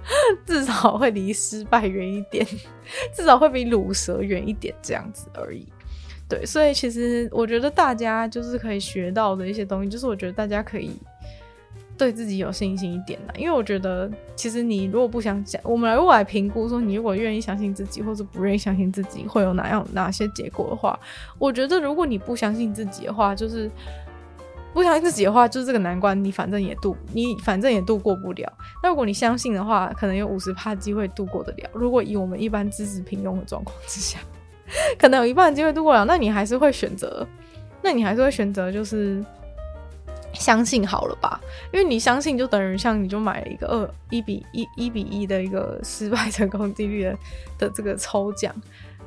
[0.46, 2.46] 至少会离失败远一点，
[3.16, 5.66] 至少会比鲁蛇远一点这样子而已。
[6.30, 10.92] 对，所以其实我觉得大家就是可以学到的一些东西，就是我觉得大家可以。
[11.98, 21.00] 对自己有信心一点啦，因为我觉得，其实你如果不想讲，我们来如果来评估说，你如果愿意相信自己，或者不愿意相信自己，会有哪样哪些结果的话，
[21.38, 23.70] 我觉得如果你不相信自己的话，就是
[24.74, 28.52] 不相信自己的话，就是这个难关你反正也度，你反正也度过不了。
[28.82, 31.70] 那如果你相信的话，可能有五十趴机会度过得了。
[31.74, 34.20] 如果以我们一般资质平庸的状况之下，
[34.98, 37.28] 可能有一半的机会度过了，那你还是会选择，
[37.82, 39.24] 那你还是会选择就是。
[40.34, 41.42] 相信好了吧，
[41.74, 47.18] 因为你相信就等于像你就买了一个二一比一一比一的一个失败成功几率的
[47.60, 48.56] 的这个抽奖，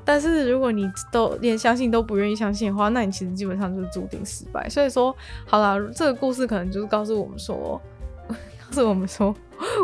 [0.04, 4.68] 但是如果你都连相信都不愿意相信的话，那你其实基本上就是注定失败。
[4.68, 5.14] 所以说，
[5.46, 7.80] 好啦，这个故事可能就是告诉我们说，
[8.28, 8.36] 告
[8.70, 9.34] 诉我们说，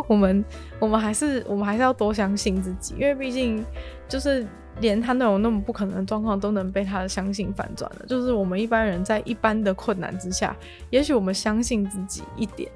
[0.09, 0.45] 我们
[0.79, 3.65] 我们还是我们还是要多相信自己，因为毕竟
[4.09, 4.47] 就是。
[4.81, 10.57] 连他那种那么不可能的状况都能被他的相信反转了，就是我们一般人在一般的困难之下，
[10.89, 12.71] 也许我们相信自己一点，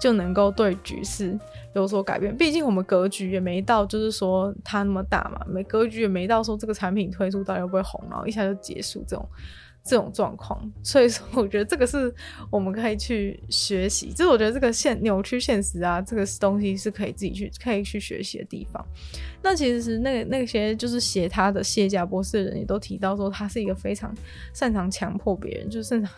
[0.00, 1.38] 就能够对局势
[1.74, 2.36] 有所改变。
[2.36, 9.28] 毕竟我们格局也没到，就是说他那么大嘛，没格局也没到说这个产品推出到底会不会红，然后一下就结束这种。
[9.84, 12.14] 这种状况，所以说我觉得这个是
[12.50, 18.86] 我们可以去学习，就是我觉得这个现扭曲现实啊，这个东西是可以自己去可以去学习的地方。
[19.42, 24.14] 那其实是那那些就是写他的谢家博士的人也都提到说，他是一个非常
[24.54, 26.12] 擅长强迫别人，就是擅长。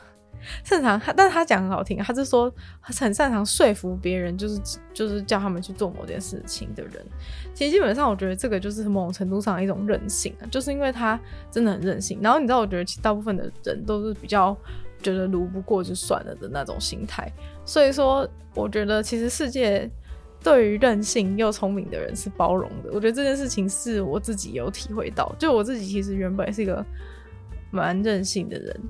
[0.63, 4.61] 擅长他，但是他讲很好听，他是说很擅长说服别人，就是
[4.93, 7.05] 就是叫他们去做某件事情的人。
[7.55, 11.19] 其实基本上，我觉得这个就是某种程度上一种任性啊，就是因为他
[11.51, 12.19] 真的很任性。
[12.23, 14.57] 然后你知道，我觉得其实大部分的人都是比较
[15.03, 17.31] 觉得如不过就算了的那种心态。
[17.65, 19.91] 所以说，我觉得其实世界
[20.43, 22.91] 对于任性又聪明的人是包容的。
[22.93, 26.85] 我觉得这件事情是我自己有体会到，就我自己其实原本是一个
[27.71, 28.81] 蛮任性的人。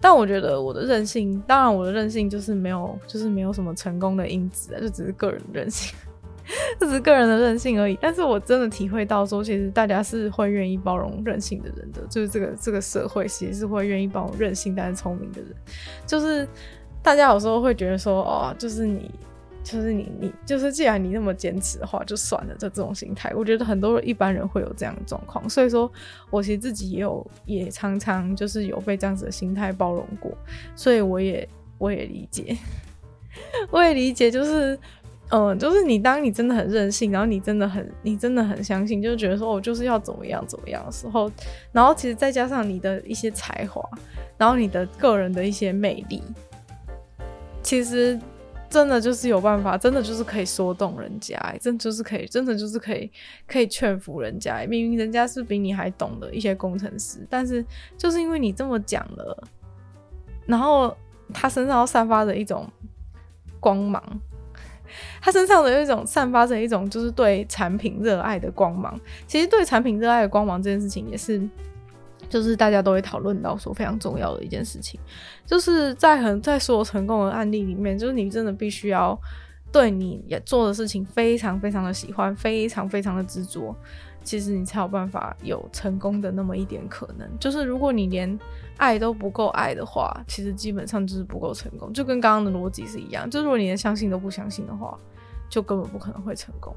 [0.00, 5.94] 但我觉得我的任性，当然我的任性就是没有，就是没有什么成功的因子，就只是个人任性，
[6.80, 7.98] 这只是个人的任性而已。
[8.00, 15.50] 但是我真的体会到说，其实大家是会愿意包容任性的人的，就是这个这个社会其实是会愿意包容任性但是聪明的人，
[16.06, 16.48] 就是
[17.02, 19.10] 大家有时候会觉得说，哦，就是你。
[19.70, 22.54] 就是你，你就是，既然你那么坚持的话，就算了。
[22.58, 25.48] 这这种心态，我觉得很多一般人会有这样的状况。
[25.48, 25.90] 所以说，
[26.28, 30.32] 我其实自己也有，也常常就是有被这样子的心态包容过。
[30.74, 31.48] 所以我也，
[31.78, 32.56] 我也理解，
[33.70, 34.76] 我也理解，就是，
[35.30, 41.30] 嗯，就是你当你真的很任性，然后你真的很，你真的很相信，就觉得说我就是要怎么样怎么样的时候，
[41.70, 43.88] 然后其实再加上你的一些才华，
[44.36, 46.22] 然后你的个人的一些魅力，
[47.62, 48.18] 其实。
[48.70, 53.10] 真的就是有办法，真的就是可以说动人家，真就是可以，真的就是可以，
[53.46, 54.64] 可以劝服人家。
[54.68, 57.62] 明明人家是比你还懂的一些工程师，但是
[57.98, 59.44] 就是因为你这么讲了，
[60.46, 60.96] 然后
[61.34, 62.66] 他身上散发着一种
[63.58, 64.02] 光芒，
[65.20, 68.98] 他身上的一种散发着一种就是对产品热爱的光芒。
[69.26, 71.42] 其实对产品热爱的光芒这件事情也是。
[72.30, 74.98] 就是大家都会讨论到说非常重要的一件事情，
[75.44, 79.18] 就是在很在所有成功的案例里面，就是你真的必须要
[79.72, 83.74] 对你也做的事情非常非常的喜欢，非常非常的执着，
[84.22, 87.28] 其实你才有办法有成功的那么一点可能。
[87.38, 88.38] 就是如果你连
[88.76, 93.28] 爱都不够爱的话，其实基本上就是不够成功，就跟刚刚的逻辑是一样。
[93.28, 94.96] 就如果你连相信都不相信的话，
[95.48, 96.72] 就根本不可能会成功。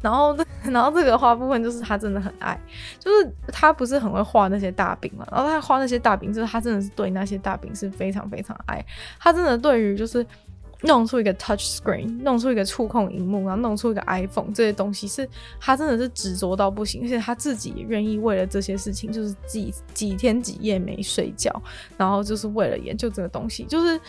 [0.00, 0.36] 然后，
[0.70, 2.58] 然后这个画部分就是他真的很爱，
[2.98, 8.84] 就是他不是很会画那些大饼嘛，然后他画那些大饼，就是他真的是对那些大饼是非常非常爱。
[9.18, 10.24] 他真的对于就是
[10.82, 21.50] 弄出一个 touch screen，弄出一个触控荧幕，然后弄出一个 iPhone 这些东西，是他真的是执着到不行，而且他自己也愿意为了这些事情，就是几几天几夜没睡觉，
[21.96, 24.00] 然后就是为了研究这个东西，就是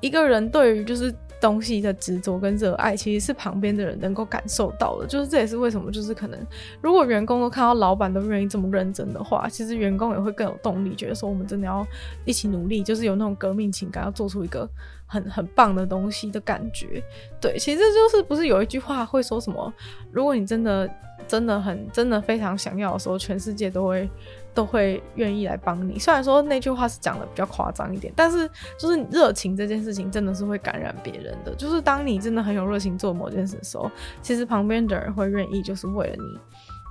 [0.00, 1.14] 一个人对于就是。
[1.38, 5.06] 东西的执着跟热爱，其实是旁边的人能够感受到的。
[5.06, 6.40] 就是这也是为什么，就是可能
[6.80, 11.86] 如果员工都看到老板都愿意这么认真的话，其实员工也会更有动力，觉得说我们真的要
[12.24, 14.66] 一起努力，就是有那种革命情感，要做出一个
[15.06, 17.02] 很很棒的东西的感觉。
[17.40, 19.72] 对，其实就是不是有一句话会说什么？
[20.12, 20.90] 如果你真的
[21.26, 24.08] 真的很真的非常想要的时候，全世界都会。
[24.56, 25.98] 都会愿意来帮你。
[25.98, 28.48] 虽然说那句话是讲的比较夸张一点，但是
[28.78, 31.54] 就是热情这件事情真的是会感染别人的。
[31.56, 33.90] 就是当你真的很有热情做某件事的时候，
[34.22, 36.40] 其实旁边的人会愿意，就是为了你，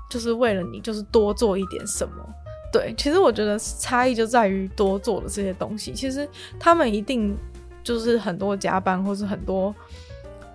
[0.08, 2.14] 就是为了你，就是多做一点什么。
[2.72, 5.92] 对，其实我觉得差异就在于多做的这些东西。
[5.92, 7.36] 其实他们一定
[7.86, 9.74] 就是很多加班，或是很多。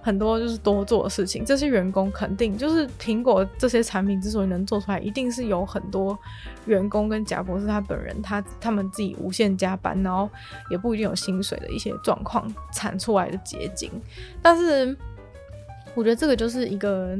[0.02, 6.18] 很多就是多做的事情，这些员工肯定就是苹果这些产品之所以能做出来，一定是有很多
[6.64, 10.26] 员工跟贾博士他本人他他们自己无限加班，然后
[10.70, 13.90] 也不一定有薪水的一些状况产出来的结晶。
[14.40, 14.96] 但是
[15.94, 17.14] 我觉得这个就是一个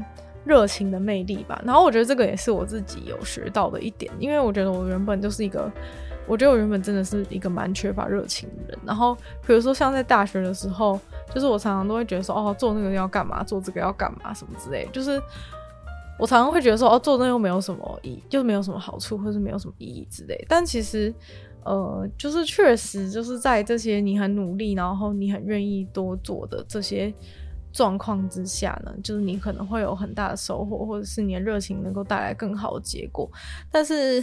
[0.44, 1.61] 热情的魅力吧。
[1.66, 5.70] 然后我觉得这个也是我自己有学到的一点，因为我觉得我原本就是一个。
[6.31, 10.97] 我觉得我原本真的是一个蛮缺乏热情的人，然后比如说像在大学的时候，
[11.35, 15.20] 就是我常常都会觉得说，哦，做那个要干嘛，做这个要干嘛，什么之类，就是
[16.20, 20.47] 我常常会觉得说，哦，做那又没有什么意，就没有什么好处，或是没有什么意义之类。
[20.49, 21.12] 但其实，
[21.64, 27.12] 呃，就是确实就是在这些你很努力，然后你很愿意多做的这些
[27.72, 33.28] 状况之下呢，就是你可能会有很大的收获，或者是你的热情能够带来更好的结果。
[33.68, 34.22] 但是。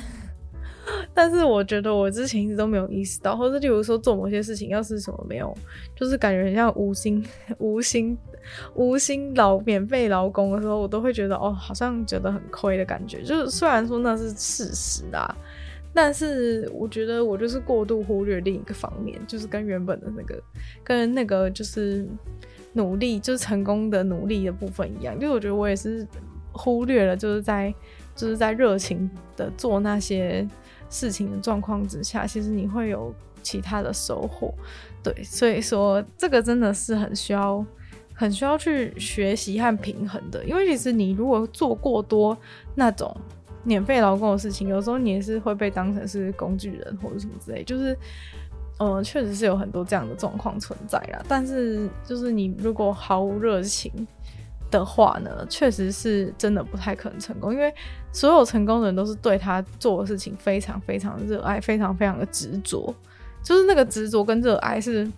[1.14, 5.54] 但是我觉得我之前一直都没有意识到，或者例如说做某些事情，要是什么没有，
[5.96, 7.26] 就是感觉很像无心、
[7.58, 8.18] 无心、
[8.74, 13.22] 无心劳免费劳工的时候，我都会觉得哦，好像觉得很亏的感觉。
[13.22, 15.36] 就是虽然说那是事实啊，
[15.94, 20.42] 但是我觉得我就是过度忽略另一个方面，就是跟原本的那个、
[20.84, 22.08] 跟那个就是
[22.74, 25.14] 努力，就是成功的努力的部分一样。
[25.16, 26.08] 因为我觉得我也是
[26.54, 27.74] 忽略了，就是在
[28.16, 30.48] 就是在热情的做那些。
[30.90, 33.14] 事情的状况之下，其实你会有
[33.44, 34.54] 其他的收获，
[35.04, 37.66] 对，所以说这个真的是很需要、
[38.14, 40.44] 很需要去学习和平衡的。
[40.44, 42.38] 因为其实你如果做过多
[42.76, 43.16] 那种
[43.64, 47.98] 免费劳工的事情，有时候你也是会被当成是工具人或者什么之类，就是，
[48.80, 51.24] 嗯、确实是有很多这样的状况存在啦。
[51.28, 53.92] 但是就是你如果毫无热情，
[54.70, 57.74] 的话呢，确实是真的不太可能成功，因为
[58.12, 62.94] 所有成功的人都是对他做的事情非常非常热爱，非常非常的执着，
[63.42, 65.10] 就是那个执着跟热爱是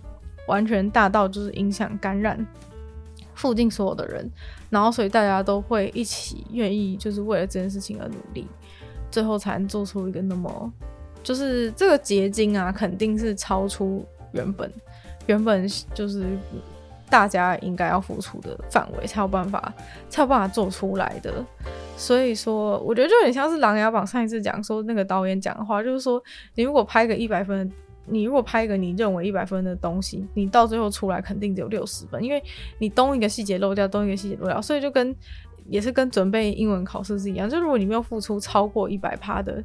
[0.47, 2.45] 完全大到就是影响感染
[3.33, 4.29] 附近所有的人，
[4.69, 8.45] 然后所以大家都会一起愿意就是为了这件事情而努力，
[9.09, 10.71] 最后才能做出一个那么
[11.23, 14.71] 就是这个结晶啊，肯定是超出原本
[15.25, 16.37] 原本就是。
[17.09, 19.73] 大家应该要付出的范围，才有办法，
[20.09, 21.43] 才有办法做出来的。
[21.97, 26.21] 所以说，我觉得就有点像是《琅琊榜》上一次讲说那个导演讲的话，就是说，
[26.55, 27.69] 你如果拍个一百分，
[28.05, 32.41] 你如果拍一个你认为一百分的东西，你到最后出来肯定只有六十分，因为
[32.77, 35.15] 你东一个细节漏掉，东一个细节漏掉，所以就跟
[35.67, 39.63] 也是跟准备英文考试是一样，就如果你没有付出超过一百趴的。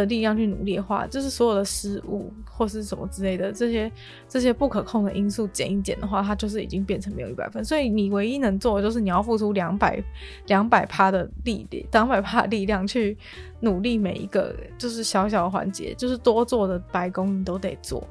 [0.00, 3.90] 的力量去努力的话，就是所有的失误或是什么之类的这些
[4.28, 7.64] 这些不可控的因素减一减的话，它就是已经变成没有一百分。
[7.64, 10.02] 所以你唯一能做的就是你要付出两百
[10.46, 13.16] 两百趴的力量，两百趴力量去
[13.60, 18.06] 努力每一个就是小小的环节，就是多做的白工你都得做，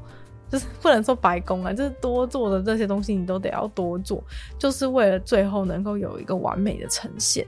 [0.50, 4.24] 就是不能说白工啊，就是多做的这些东西你都得要多做，
[4.58, 7.46] 就是为了最后能够有一个完美的呈现。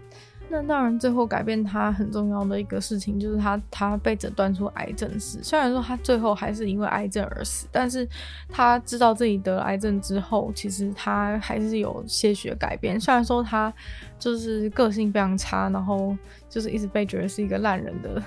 [0.48, 8.08] 那当然，最后改变他很重要的一个事情就是他他被诊断出癌症时，虽然说他最后还是因为癌症而死，但是
[8.48, 13.00] 他知道自己得了癌症之后，其实他还是有些许改变。
[13.00, 13.74] 虽然说他
[14.20, 16.16] 就是个性非常差，然后
[16.48, 18.22] 就是一直被觉得是一个烂人的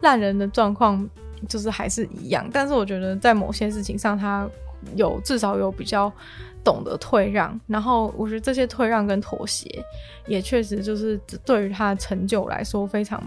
[0.00, 1.08] 烂人的状况，
[1.48, 2.48] 就是还是一样。
[2.52, 4.48] 但是我觉得在某些事情上，他
[4.96, 6.12] 有至少有比较
[6.64, 9.68] 懂得退让，然后我觉得这些退让跟妥协，
[10.26, 13.20] 也确实就是对于他的成就来说非常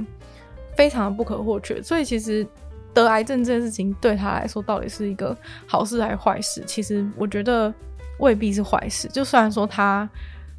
[0.76, 1.82] 非常的不可或缺。
[1.82, 2.48] 所以其实
[2.94, 5.36] 得癌症这件事情对他来说到底是一个
[5.68, 6.64] 好事还是坏事？
[6.66, 7.74] 其实我觉得
[8.20, 9.08] 未必是坏事。
[9.10, 10.10] 就虽然说他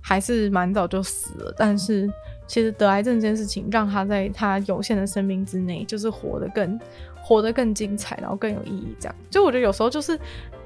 [0.00, 2.06] 还是蛮早就死了，但是
[2.46, 6.78] 其实得癌症这件事情让他在他有限的生命之内，就是活得更。
[7.26, 8.94] 活得更精彩，然后更有意义。
[9.00, 10.16] 这样，就我觉得有时候就是，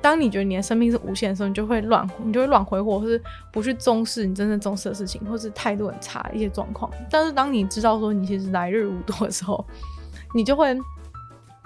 [0.02, 3.18] 当你觉得你的生命是无限的时候，你就会乱，你就会乱挥霍，或是
[3.50, 6.92] 不去重视你真正重视的事情，或是态度很差一些状况。
[7.10, 9.64] 但是当你知道说你其实来日无多的时候，
[10.34, 10.78] 你就会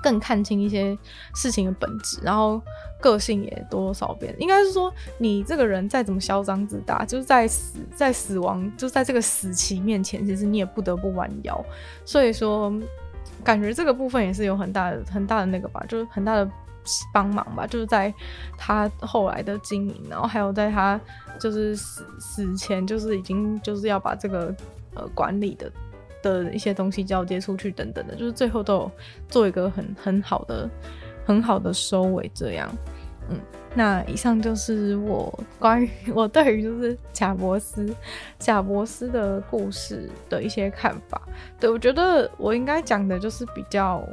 [0.00, 0.96] 更看清一些
[1.34, 2.62] 事情的本质，然后
[3.00, 4.32] 个性也多多少变。
[4.38, 11.64] 应该是说，你这个人再怎么嚣张自大，就是在死在死亡，就在这个死期面前，其实你也不得不弯腰。
[12.04, 12.72] 所以说。
[13.44, 16.50] 感觉这个部分也是有很大的、很大的那个吧，就是很大的
[17.12, 18.12] 帮忙吧，就是在
[18.58, 21.00] 他后来的经营，然后还有在他
[21.38, 24.52] 就是死死前，就是已经就是要把这个
[24.94, 25.70] 呃管理的
[26.22, 28.90] 的一些东西交接出去等等的，就是最后都有
[29.28, 30.68] 做一个很很好的、
[31.24, 32.68] 很好的收尾，这样，
[33.28, 33.38] 嗯。
[33.76, 37.92] 那以上就是我 关于我对于就是贾伯斯
[38.38, 41.20] 贾伯斯的故事的一些看法。
[41.58, 44.06] 对，我觉得我应该讲的就是比较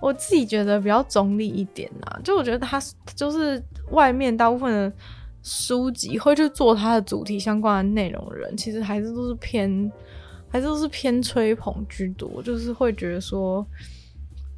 [0.00, 2.20] 我自己觉得比较中立一点啦。
[2.24, 2.82] 就我觉得他
[3.14, 4.92] 就是外面大部分的
[5.42, 9.90] 书籍会去做他的主题相关的内容的人，其实还是都是偏
[10.48, 13.64] 还是都是偏吹捧居多，就是会觉得说。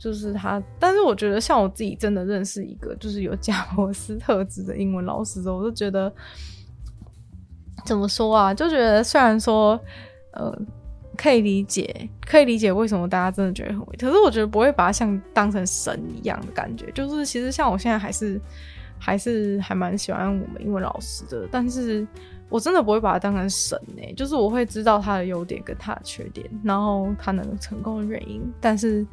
[0.02, 6.12] 就是他，但是我觉得像我自己真的认识一个，就是有贾伯斯特质的英文老师的，我就觉得
[7.84, 8.52] 怎么说啊？
[8.52, 9.78] 就觉得虽然说，
[10.32, 10.52] 呃，
[11.16, 16.90] 可以理解，可以理解为什么大家真的觉得很伟，可是我觉得不会把他像当成神一样的感觉。
[16.90, 18.40] 就是其实像我现在还是
[18.98, 22.04] 还是还蛮喜欢我们英文老师的，但是
[22.48, 29.06] 我真的不会把他当成神呢、就是我会知道他的优点跟他的缺点，然后他能成功的原因，但是。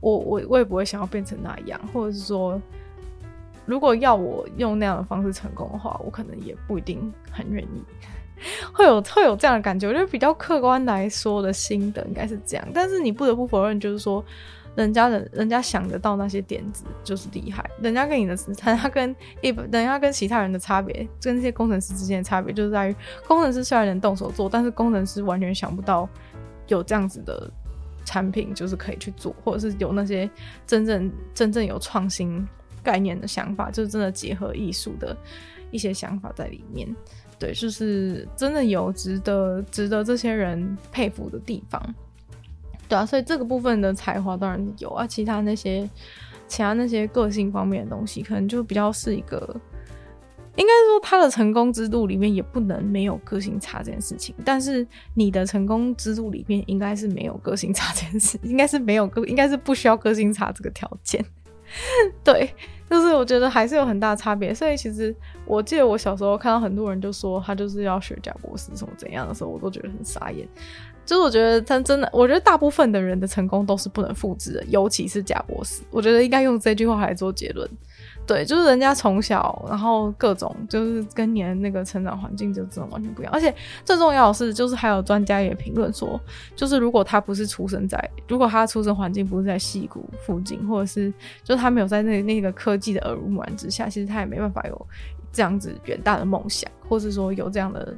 [0.00, 2.60] 我我我也不会想要变成那样，或者是说，
[3.66, 7.84] 如果要我用那样的方式成功的话，我可能也不一定很愿意。
[8.72, 12.66] 会有会有这样的感觉，我觉得比较客观来说的心得应该是这样。
[12.72, 14.24] 但是你不得不否认，就是说，
[14.74, 17.62] 人家的人家想得到那些点子就是厉害。
[17.82, 22.96] 人家跟你的， 他跟一人家跟其他人的差别，跟那些工程师之间的差别，就是在于
[23.28, 26.08] 工程师虽然能动手做，但是工程师完全想不到
[26.68, 27.50] 有这样子的。
[28.10, 30.28] 产品就是可以去做，或者是有那些
[30.66, 32.44] 真正真正有创新
[32.82, 35.16] 概念的想法，就是真的结合艺术的
[35.70, 36.92] 一些想法在里面。
[37.38, 41.80] 对，就是真的有值得值得这些人佩服的地方。
[42.88, 45.88] 对啊，所以这个部分的才华当然有啊，其他那些
[46.48, 49.54] 其他那些个性方面的东西，可能就比较是一个。
[50.60, 54.34] 应该说，他的成功之路里面也不能没有个性差这件事情。
[54.44, 61.24] 但是你的成功之路里面应该是没有个性差这件事， 应该是没有个，应该是不需要个性差这个条件。
[62.22, 62.52] 对，
[62.90, 64.52] 就是我觉得还是有很大差别。
[64.52, 65.14] 所以其实
[65.46, 70.46] 我记得我小时候看到很多人就说他就是要学贾博士什么怎样的时候，我都觉得很傻眼。
[71.06, 75.82] 就是我觉得他真的，我觉得大部分的人的成功都是不能复制的，尤其是贾博士。
[75.90, 77.68] 我觉得应该用这句话来做结论。
[78.30, 83.32] 对，就是人家从小，然后各种就是跟你的那个成长环境就真的完全不一样。
[83.34, 83.52] 而且
[83.84, 86.20] 最重要的是，就是还有专家也评论说，
[86.54, 91.12] 就是如果他不是出生在，如果他出生环境不是在戏谷附近，或者是
[91.42, 94.86] 就是他没有在那那个科技的耳濡目染之下，其实他也没办法有
[95.32, 97.92] 这样子远大的梦想，或是说有这样的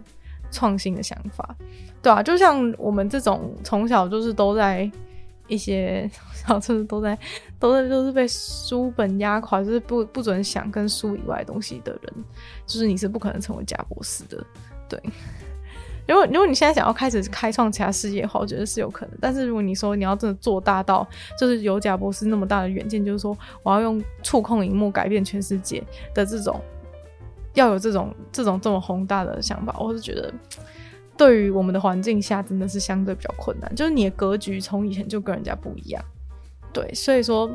[0.51, 1.55] 创新的想法，
[2.01, 4.91] 对啊，就像我们这种从小就是都在。
[5.49, 6.09] 一些
[6.47, 7.19] 小车 都在，
[7.59, 12.25] 都在，都是被书本压垮，就是不不准想跟书以外东西的人，
[12.67, 14.45] 就是你是不可能成为贾博士的。
[14.89, 15.01] 对，
[16.07, 19.17] 如果如果你现在想要开始开创其他事业的话，我觉得是有可能。
[19.21, 21.07] 但是如果你说你要真的做大到，
[21.39, 25.83] 就是有贾博士那么大的远见，就是说我要用触控荧幕改变全世界
[26.15, 26.61] 的这种，
[27.55, 30.33] 要有这种这种这么宏大的想法，我是觉得。
[31.15, 33.73] 对于我们的环境下，真的是相对比较困难。
[33.77, 36.03] 就是你的格局从以前就跟人家不一样，
[36.73, 37.51] 对，所以说，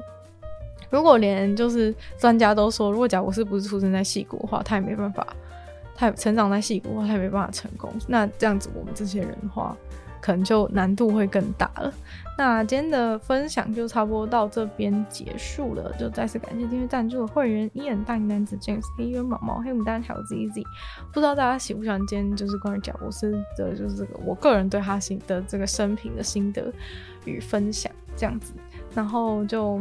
[0.89, 5.25] 如果连就是专家都说，如果贾伯斯不是出生在矽谷的话，他也没办法，
[5.95, 7.91] 他也成长在矽谷的话，他也没办法成功。
[8.07, 9.75] 那这样子，我们这些人的话。
[10.19, 11.93] 可能就难度会更大了。
[12.37, 20.63] 那今天的分享就差不多到这边结束了，就再次感谢订阅赞助的会员：Ian、大男子 James、黑渊毛毛、黑牡丹还有 ZZ。
[21.13, 26.73] 不知道大家喜不喜欢今天就是关于贾伯斯的，就是这个我个人对他心的这个生平的心得
[27.23, 28.51] 与分享这样子。
[28.97, 29.79] 然后就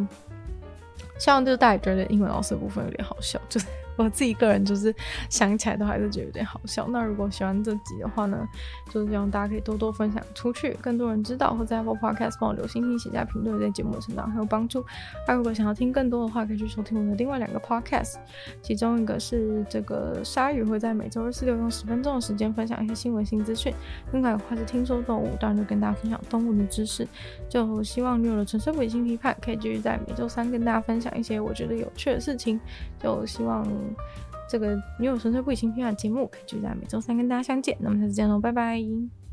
[1.18, 4.94] 像就是大家觉得英文老师的部分有点好笑，就是我自己个人就是
[5.28, 6.86] 想起来都还是觉得有点好笑。
[6.88, 8.46] 那如果喜欢这集的话呢，
[8.90, 14.84] 就是希望大家可以多多分享出去，更多人知道，或在 Apple Podcast 帮我留星星、写下评论，对节目的成长很有帮助。
[15.26, 18.16] 那如果想要听更多的话，可以去收听我的另外两个 Podcast，
[18.62, 23.72] 其中一个是这个鲨鱼会在每周二、四、六用十分钟的时间分享一些新闻新资讯，
[24.12, 27.06] 另外的话是听说动物，当然就跟大家分享动物的知识。
[27.48, 32.60] 就希望女友的纯粹理性批判可以继续在每周三跟大家分享一些我觉得有趣的事情。
[32.98, 33.66] 就希望
[34.48, 37.76] 这个女友纯粹不理性批判节目可以就在每周三跟大家相见。
[37.80, 39.25] 那么下次见喽，拜拜。